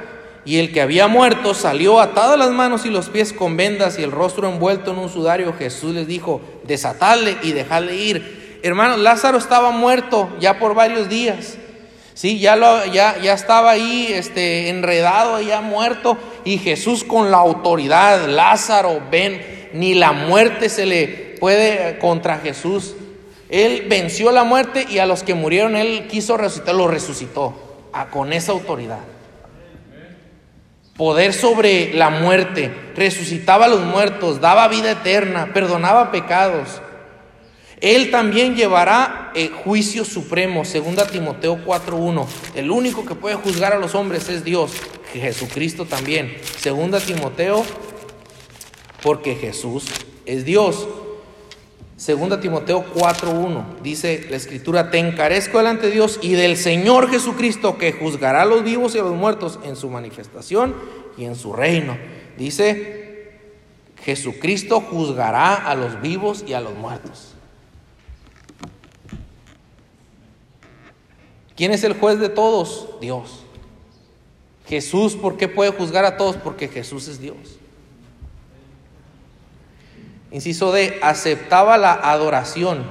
[0.46, 4.02] Y el que había muerto salió atadas las manos y los pies con vendas y
[4.02, 5.52] el rostro envuelto en un sudario.
[5.52, 8.60] Jesús les dijo, desatadle y dejadle ir.
[8.62, 11.58] Hermanos, Lázaro estaba muerto ya por varios días.
[12.14, 16.16] Sí, ya, lo, ya, ya estaba ahí este, enredado, ya muerto.
[16.46, 19.42] Y Jesús con la autoridad, Lázaro, ven,
[19.74, 22.94] ni la muerte se le puede contra Jesús.
[23.48, 28.08] Él venció la muerte y a los que murieron él quiso resucitar, lo resucitó a,
[28.08, 29.00] con esa autoridad
[30.98, 36.82] poder sobre la muerte, resucitaba a los muertos, daba vida eterna, perdonaba pecados.
[37.80, 42.26] Él también llevará el juicio supremo, segunda Timoteo 4:1.
[42.56, 44.72] El único que puede juzgar a los hombres es Dios,
[45.12, 46.36] Jesucristo también.
[46.58, 47.64] Segunda Timoteo
[49.00, 49.86] porque Jesús
[50.26, 50.88] es Dios.
[51.98, 57.76] Segunda Timoteo 4:1 dice la escritura, te encarezco delante de Dios y del Señor Jesucristo
[57.76, 60.76] que juzgará a los vivos y a los muertos en su manifestación
[61.16, 61.98] y en su reino.
[62.38, 63.32] Dice,
[64.04, 67.34] Jesucristo juzgará a los vivos y a los muertos.
[71.56, 72.90] ¿Quién es el juez de todos?
[73.00, 73.42] Dios.
[74.68, 76.36] Jesús, ¿por qué puede juzgar a todos?
[76.36, 77.58] Porque Jesús es Dios.
[80.30, 82.84] Inciso D, aceptaba la adoración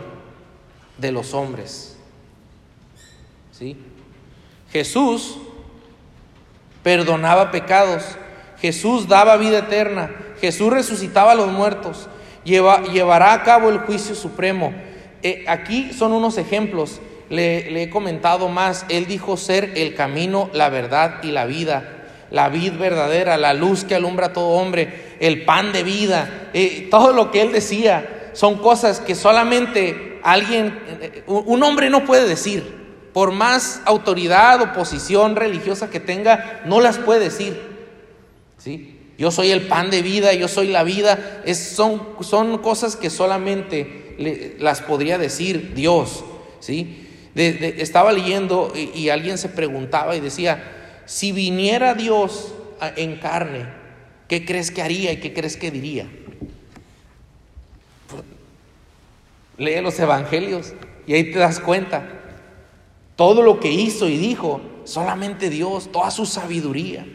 [0.98, 1.98] de los hombres.
[3.52, 3.78] ¿Sí?
[4.72, 5.38] Jesús
[6.84, 8.04] perdonaba pecados,
[8.60, 10.12] Jesús daba vida eterna,
[10.42, 12.08] Jesús resucitaba a los muertos,
[12.44, 14.74] llevará a cabo el juicio supremo.
[15.24, 20.70] Eh, aquí son unos ejemplos, le he comentado más, Él dijo ser el camino, la
[20.70, 21.97] verdad y la vida
[22.32, 26.88] la vid verdadera, la luz que alumbra a todo hombre, el pan de vida, eh,
[26.92, 32.28] todo lo que él decía son cosas que solamente alguien, eh, un hombre no puede
[32.28, 32.78] decir.
[33.12, 37.60] Por más autoridad o posición religiosa que tenga, no las puede decir.
[38.60, 39.00] ¿Sí?
[39.18, 41.42] Yo soy el pan de vida, yo soy la vida.
[41.46, 46.24] Es, son, son cosas que solamente las podría decir Dios.
[46.60, 47.06] ¿sí?
[47.34, 50.77] estaba leyendo y alguien se preguntaba y decía,
[51.08, 52.54] si viniera Dios
[52.98, 53.66] en carne,
[54.28, 56.06] ¿qué crees que haría y qué crees que diría?
[59.58, 60.74] Lee los evangelios
[61.08, 62.08] y ahí te das cuenta.
[63.16, 67.08] Todo lo que hizo y dijo, solamente Dios, toda su sabiduría.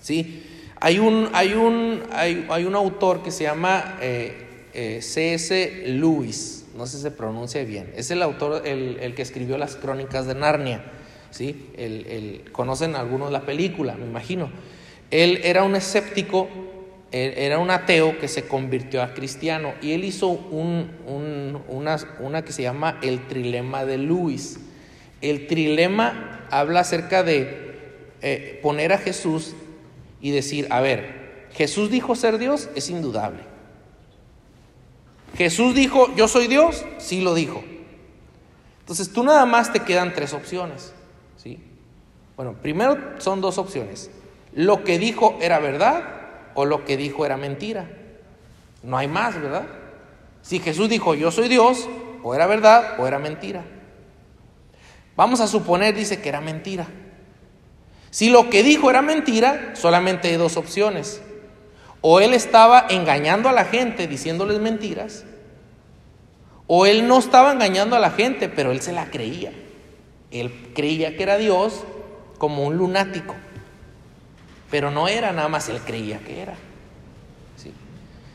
[0.00, 0.44] ¿Sí?
[0.80, 5.82] Hay un, hay un, hay, un autor que se llama eh, eh, C.S.
[5.86, 9.74] Lewis, no sé si se pronuncia bien, es el autor, el, el que escribió las
[9.74, 10.92] crónicas de Narnia.
[11.30, 11.70] ¿Sí?
[11.76, 14.50] El, conocen algunos la película, me imagino.
[15.10, 16.48] Él era un escéptico,
[17.10, 20.90] era un ateo que se convirtió a cristiano y él hizo un,
[21.68, 24.60] una, una, que se llama el trilema de Luis.
[25.22, 27.68] El trilema habla acerca de
[28.20, 29.54] eh, poner a Jesús
[30.20, 33.40] y decir, a ver, Jesús dijo ser Dios, es indudable.
[35.36, 37.62] Jesús dijo, yo soy Dios, sí lo dijo.
[38.80, 40.92] Entonces tú nada más te quedan tres opciones.
[42.38, 44.12] Bueno, primero son dos opciones.
[44.54, 46.04] Lo que dijo era verdad
[46.54, 47.90] o lo que dijo era mentira.
[48.84, 49.66] No hay más, ¿verdad?
[50.42, 51.88] Si Jesús dijo yo soy Dios,
[52.22, 53.64] o era verdad o era mentira.
[55.16, 56.86] Vamos a suponer, dice que era mentira.
[58.10, 61.20] Si lo que dijo era mentira, solamente hay dos opciones.
[62.02, 65.24] O él estaba engañando a la gente diciéndoles mentiras,
[66.68, 69.50] O él no estaba engañando a la gente, pero él se la creía.
[70.30, 71.82] Él creía que era Dios
[72.38, 73.34] como un lunático.
[74.70, 76.54] Pero no era nada más, él creía que era.
[77.56, 77.72] ¿Sí?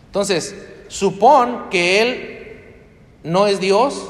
[0.08, 0.56] Entonces,
[0.88, 2.76] supón que él
[3.24, 4.10] no es Dios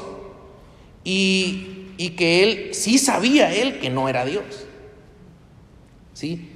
[1.04, 4.66] y, y, que él sí sabía él que no era Dios.
[6.14, 6.50] ¿Sí?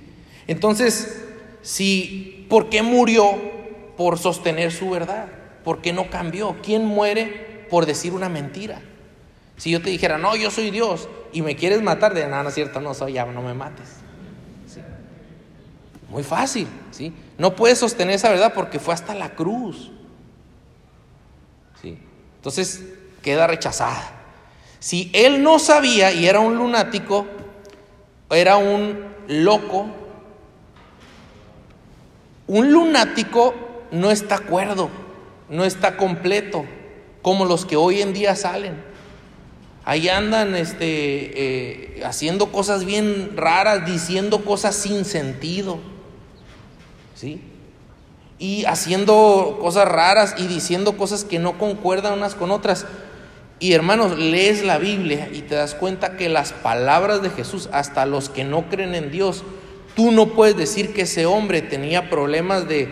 [0.47, 1.25] Entonces,
[1.63, 3.57] si, ¿por qué murió?
[3.97, 5.29] Por sostener su verdad.
[5.65, 6.57] ¿Por qué no cambió?
[6.63, 8.81] ¿Quién muere por decir una mentira?
[9.57, 12.49] Si yo te dijera, no, yo soy Dios y me quieres matar, de nada, no
[12.49, 13.97] es cierto, no soy, ya no me mates.
[16.09, 17.13] Muy fácil, ¿sí?
[17.37, 19.91] No puedes sostener esa verdad porque fue hasta la cruz.
[21.83, 21.99] ¿Sí?
[22.37, 22.85] Entonces
[23.23, 24.15] queda rechazada.
[24.81, 27.27] Si él no sabía y era un lunático,
[28.31, 29.87] era un loco,
[32.47, 33.55] un lunático
[33.91, 34.89] no está cuerdo,
[35.51, 36.65] no está completo,
[37.21, 38.88] como los que hoy en día salen.
[39.89, 45.79] Ahí andan este, eh, haciendo cosas bien raras, diciendo cosas sin sentido.
[47.15, 47.41] ¿Sí?
[48.39, 52.85] Y haciendo cosas raras y diciendo cosas que no concuerdan unas con otras.
[53.61, 58.05] Y hermanos, lees la Biblia y te das cuenta que las palabras de Jesús, hasta
[58.05, 59.43] los que no creen en Dios,
[59.97, 62.89] tú no puedes decir que ese hombre tenía problemas de,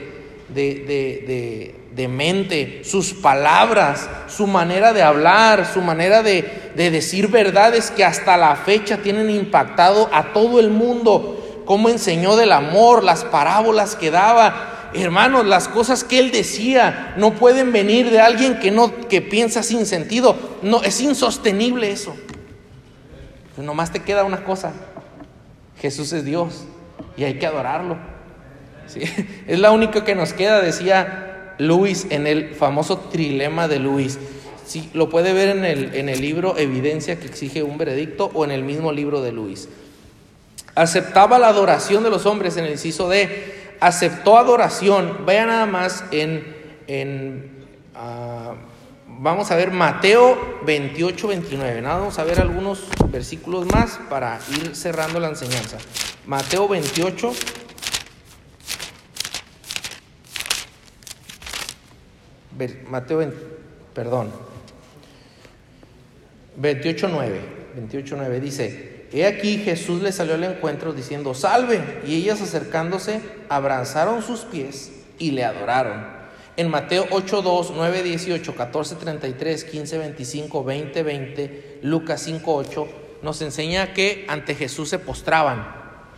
[0.49, 1.76] de,
[2.09, 8.55] mente, sus palabras, su manera de hablar, su manera de, decir verdades que hasta la
[8.55, 14.73] fecha tienen impactado a todo el mundo, cómo enseñó del amor, las parábolas que daba,
[14.95, 19.63] Hermanos, las cosas que él decía no pueden venir de alguien que no que piensa
[19.63, 20.37] sin sentido.
[20.63, 22.17] No, es insostenible eso.
[23.55, 24.73] Pero nomás te queda una cosa.
[25.81, 26.65] Jesús es Dios
[27.17, 27.97] y hay que adorarlo.
[29.47, 34.19] Es la única que nos queda, decía Luis en el famoso trilema de Luis.
[34.67, 38.45] Sí, lo puede ver en el, en el libro Evidencia que exige un veredicto o
[38.45, 39.69] en el mismo libro de Luis.
[40.75, 45.25] Aceptaba la adoración de los hombres en el inciso de aceptó adoración.
[45.25, 46.55] Vaya nada más en,
[46.87, 48.55] en ah,
[49.07, 51.83] vamos a ver Mateo 28, 29.
[51.83, 55.79] Nada, vamos a ver algunos versículos más para ir cerrando la enseñanza.
[56.27, 57.33] Mateo 28.
[62.89, 63.33] Mateo,
[63.95, 64.31] perdón,
[66.57, 67.41] 28, 9,
[67.75, 71.81] 28, 9 dice, He aquí Jesús le salió al encuentro diciendo, salve.
[72.07, 76.17] Y ellas acercándose, abrazaron sus pies y le adoraron.
[76.57, 82.89] En Mateo 8, 2, 9, 18, 14, 33, 15, 25, 20, 20, Lucas 5, 8,
[83.23, 85.67] nos enseña que ante Jesús se postraban,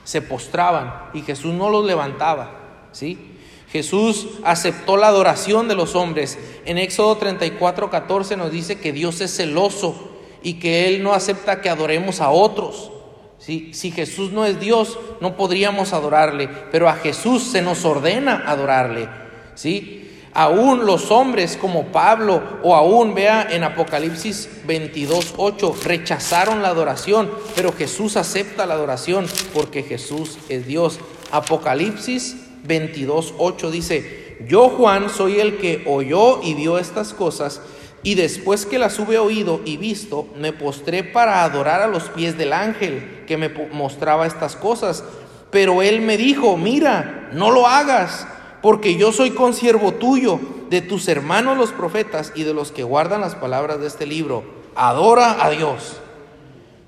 [0.04, 2.58] se postraban y Jesús no los levantaba.
[2.92, 3.37] ¿sí?
[3.72, 6.38] Jesús aceptó la adoración de los hombres.
[6.64, 10.10] En Éxodo 34, 14 nos dice que Dios es celoso
[10.42, 12.90] y que Él no acepta que adoremos a otros.
[13.38, 19.08] Si Jesús no es Dios, no podríamos adorarle, pero a Jesús se nos ordena adorarle.
[19.54, 20.10] ¿sí?
[20.34, 27.30] Aún los hombres como Pablo o aún vea en Apocalipsis 22, 8, rechazaron la adoración,
[27.54, 31.00] pero Jesús acepta la adoración porque Jesús es Dios.
[31.30, 37.60] Apocalipsis 22, 8 dice, yo Juan soy el que oyó y vio estas cosas
[38.02, 42.38] y después que las hube oído y visto, me postré para adorar a los pies
[42.38, 45.02] del ángel que me mostraba estas cosas.
[45.50, 48.26] Pero él me dijo, mira, no lo hagas,
[48.62, 50.38] porque yo soy consiervo tuyo,
[50.70, 54.44] de tus hermanos los profetas y de los que guardan las palabras de este libro.
[54.76, 55.96] Adora a Dios.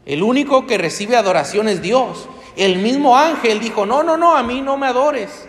[0.06, 2.28] El único que recibe adoración es Dios.
[2.56, 5.48] El mismo ángel dijo, no, no, no, a mí no me adores.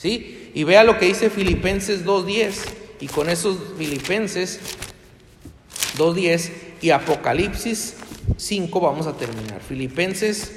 [0.00, 0.50] ¿Sí?
[0.54, 2.54] Y vea lo que dice Filipenses 2.10.
[3.00, 4.58] Y con esos Filipenses
[5.98, 7.96] 2.10 y Apocalipsis
[8.38, 9.60] 5 vamos a terminar.
[9.60, 10.52] Filipenses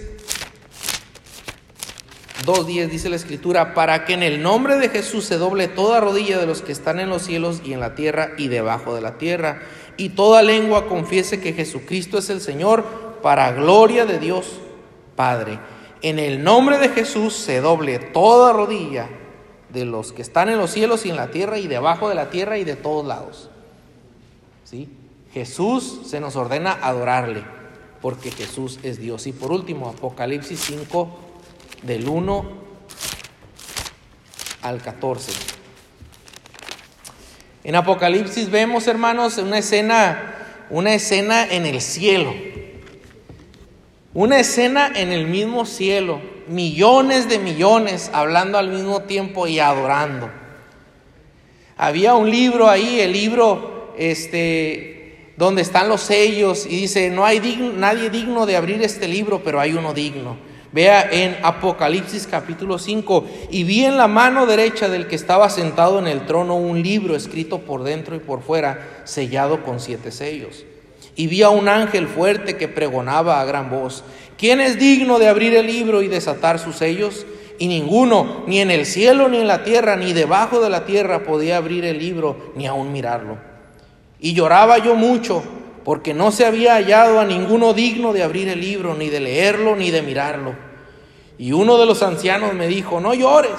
[2.46, 6.38] 2.10 dice la escritura, para que en el nombre de Jesús se doble toda rodilla
[6.38, 9.18] de los que están en los cielos y en la tierra y debajo de la
[9.18, 9.62] tierra,
[9.98, 12.86] y toda lengua confiese que Jesucristo es el Señor,
[13.22, 14.60] para gloria de Dios
[15.18, 15.60] Padre.
[16.02, 19.10] En el nombre de Jesús se doble toda rodilla
[19.74, 22.30] de los que están en los cielos y en la tierra y debajo de la
[22.30, 23.49] tierra y de todos lados.
[24.63, 24.89] ¿Sí?
[25.34, 27.43] Jesús se nos ordena adorarle
[28.01, 29.28] porque Jesús es Dios.
[29.28, 31.19] Y por último, Apocalipsis 5
[31.82, 32.45] del 1
[34.61, 35.32] al 14.
[37.63, 40.34] En Apocalipsis vemos, hermanos, una escena
[40.69, 42.34] una escena en el cielo.
[44.13, 50.30] Una escena en el mismo cielo millones de millones hablando al mismo tiempo y adorando.
[51.78, 57.39] Había un libro ahí, el libro este, donde están los sellos y dice, no hay
[57.76, 60.38] nadie digno de abrir este libro, pero hay uno digno.
[60.72, 66.00] Vea en Apocalipsis capítulo 5, y vi en la mano derecha del que estaba sentado
[66.00, 70.66] en el trono un libro escrito por dentro y por fuera, sellado con siete sellos.
[71.16, 74.04] Y vi a un ángel fuerte que pregonaba a gran voz,
[74.38, 77.25] ¿quién es digno de abrir el libro y desatar sus sellos?
[77.59, 81.23] Y ninguno, ni en el cielo, ni en la tierra, ni debajo de la tierra,
[81.23, 83.38] podía abrir el libro, ni aun mirarlo.
[84.19, 85.43] Y lloraba yo mucho,
[85.84, 89.75] porque no se había hallado a ninguno digno de abrir el libro, ni de leerlo,
[89.75, 90.55] ni de mirarlo.
[91.38, 93.51] Y uno de los ancianos me dijo, no llores.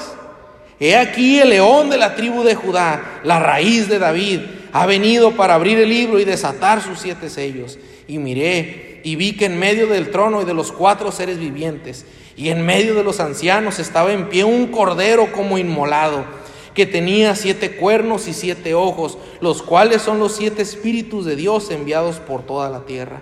[0.80, 4.40] He aquí el león de la tribu de Judá, la raíz de David,
[4.72, 7.78] ha venido para abrir el libro y desatar sus siete sellos.
[8.08, 12.06] Y miré y vi que en medio del trono y de los cuatro seres vivientes
[12.36, 16.24] y en medio de los ancianos estaba en pie un cordero como inmolado,
[16.74, 21.70] que tenía siete cuernos y siete ojos, los cuales son los siete espíritus de Dios
[21.70, 23.20] enviados por toda la tierra.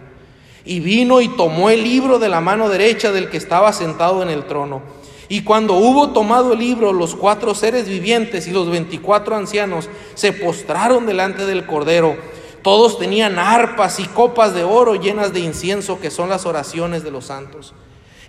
[0.64, 4.30] Y vino y tomó el libro de la mano derecha del que estaba sentado en
[4.30, 4.80] el trono.
[5.28, 10.32] Y cuando hubo tomado el libro, los cuatro seres vivientes y los veinticuatro ancianos se
[10.32, 12.16] postraron delante del Cordero.
[12.62, 17.10] Todos tenían arpas y copas de oro llenas de incienso, que son las oraciones de
[17.10, 17.74] los santos.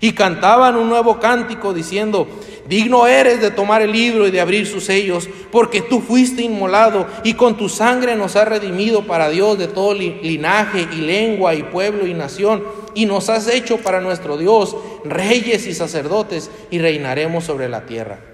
[0.01, 2.27] Y cantaban un nuevo cántico diciendo,
[2.67, 7.07] digno eres de tomar el libro y de abrir sus sellos, porque tú fuiste inmolado
[7.23, 11.63] y con tu sangre nos has redimido para Dios de todo linaje y lengua y
[11.63, 12.63] pueblo y nación,
[12.95, 14.75] y nos has hecho para nuestro Dios
[15.05, 18.32] reyes y sacerdotes y reinaremos sobre la tierra.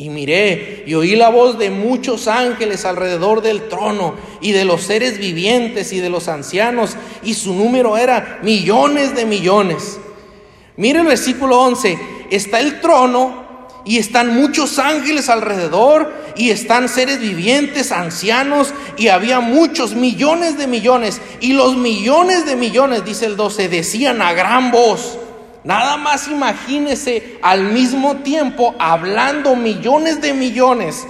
[0.00, 4.82] Y miré y oí la voz de muchos ángeles alrededor del trono y de los
[4.82, 9.98] seres vivientes y de los ancianos, y su número era millones de millones
[10.80, 11.98] Mire el versículo 11,
[12.30, 19.40] está el trono y están muchos ángeles alrededor y están seres vivientes, ancianos y había
[19.40, 24.70] muchos millones de millones y los millones de millones, dice el 12, decían a gran
[24.70, 25.18] voz.
[25.62, 31.06] Nada más imagínese al mismo tiempo hablando millones de millones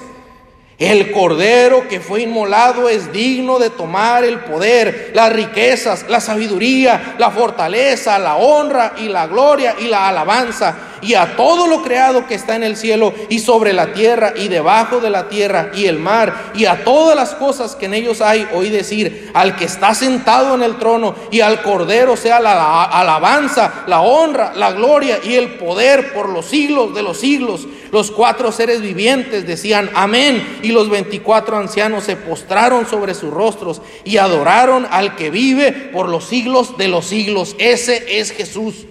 [0.80, 7.16] el cordero que fue inmolado es digno de tomar el poder, las riquezas, la sabiduría,
[7.18, 12.26] la fortaleza, la honra y la gloria y la alabanza y a todo lo creado
[12.26, 15.86] que está en el cielo y sobre la tierra y debajo de la tierra y
[15.86, 19.66] el mar y a todas las cosas que en ellos hay, oí decir, al que
[19.66, 25.18] está sentado en el trono y al cordero sea la alabanza, la honra, la gloria
[25.22, 27.66] y el poder por los siglos de los siglos.
[27.92, 33.82] Los cuatro seres vivientes decían amén y los veinticuatro ancianos se postraron sobre sus rostros
[34.04, 37.56] y adoraron al que vive por los siglos de los siglos.
[37.58, 38.86] Ese es Jesús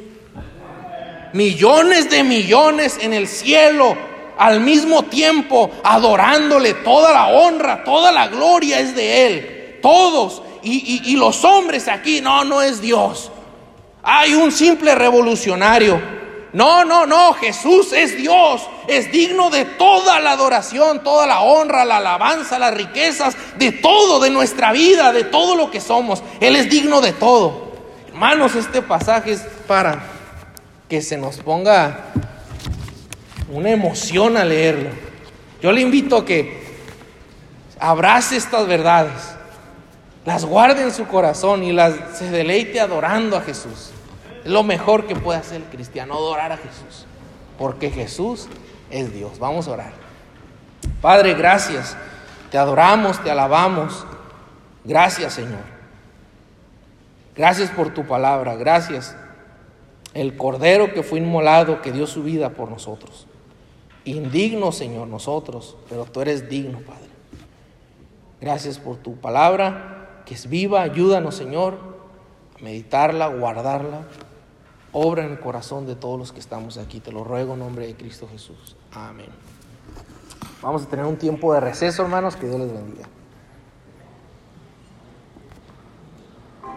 [1.33, 3.95] millones de millones en el cielo
[4.37, 6.73] al mismo tiempo adorándole.
[6.75, 9.79] Toda la honra, toda la gloria es de Él.
[9.81, 10.41] Todos.
[10.61, 13.31] Y, los hombres aquí, no, no es Dios.
[14.03, 16.01] Hay un simple revolucionario.
[16.51, 21.85] No, no, no, Jesús es Dios, es digno de toda la adoración, toda la honra,
[21.85, 26.23] la alabanza, las riquezas, de todo, de nuestra vida, de todo lo que somos.
[26.39, 27.69] Él es digno de todo.
[28.07, 30.03] Hermanos, este pasaje es para
[30.89, 32.05] que se nos ponga
[33.51, 34.89] una emoción a leerlo.
[35.61, 36.59] Yo le invito a que
[37.79, 39.13] abrace estas verdades,
[40.25, 43.91] las guarde en su corazón y las se deleite adorando a Jesús.
[44.43, 47.05] Es lo mejor que puede hacer el cristiano, adorar a Jesús,
[47.57, 48.47] porque Jesús
[48.89, 49.39] es Dios.
[49.39, 49.93] Vamos a orar.
[51.01, 51.95] Padre, gracias.
[52.51, 54.05] Te adoramos, te alabamos.
[54.83, 55.79] Gracias, Señor.
[57.35, 58.55] Gracias por tu palabra.
[58.55, 59.15] Gracias
[60.13, 63.27] el Cordero que fue inmolado, que dio su vida por nosotros.
[64.05, 67.09] Indigno, Señor, nosotros, pero tú eres digno, Padre.
[68.41, 70.81] Gracias por tu palabra, que es viva.
[70.81, 71.77] Ayúdanos, Señor,
[72.57, 74.01] a meditarla, guardarla.
[74.91, 76.99] Obra en el corazón de todos los que estamos aquí.
[76.99, 78.75] Te lo ruego en nombre de Cristo Jesús.
[78.93, 79.29] Amén.
[80.61, 82.35] Vamos a tener un tiempo de receso, hermanos.
[82.35, 83.07] Que Dios les bendiga.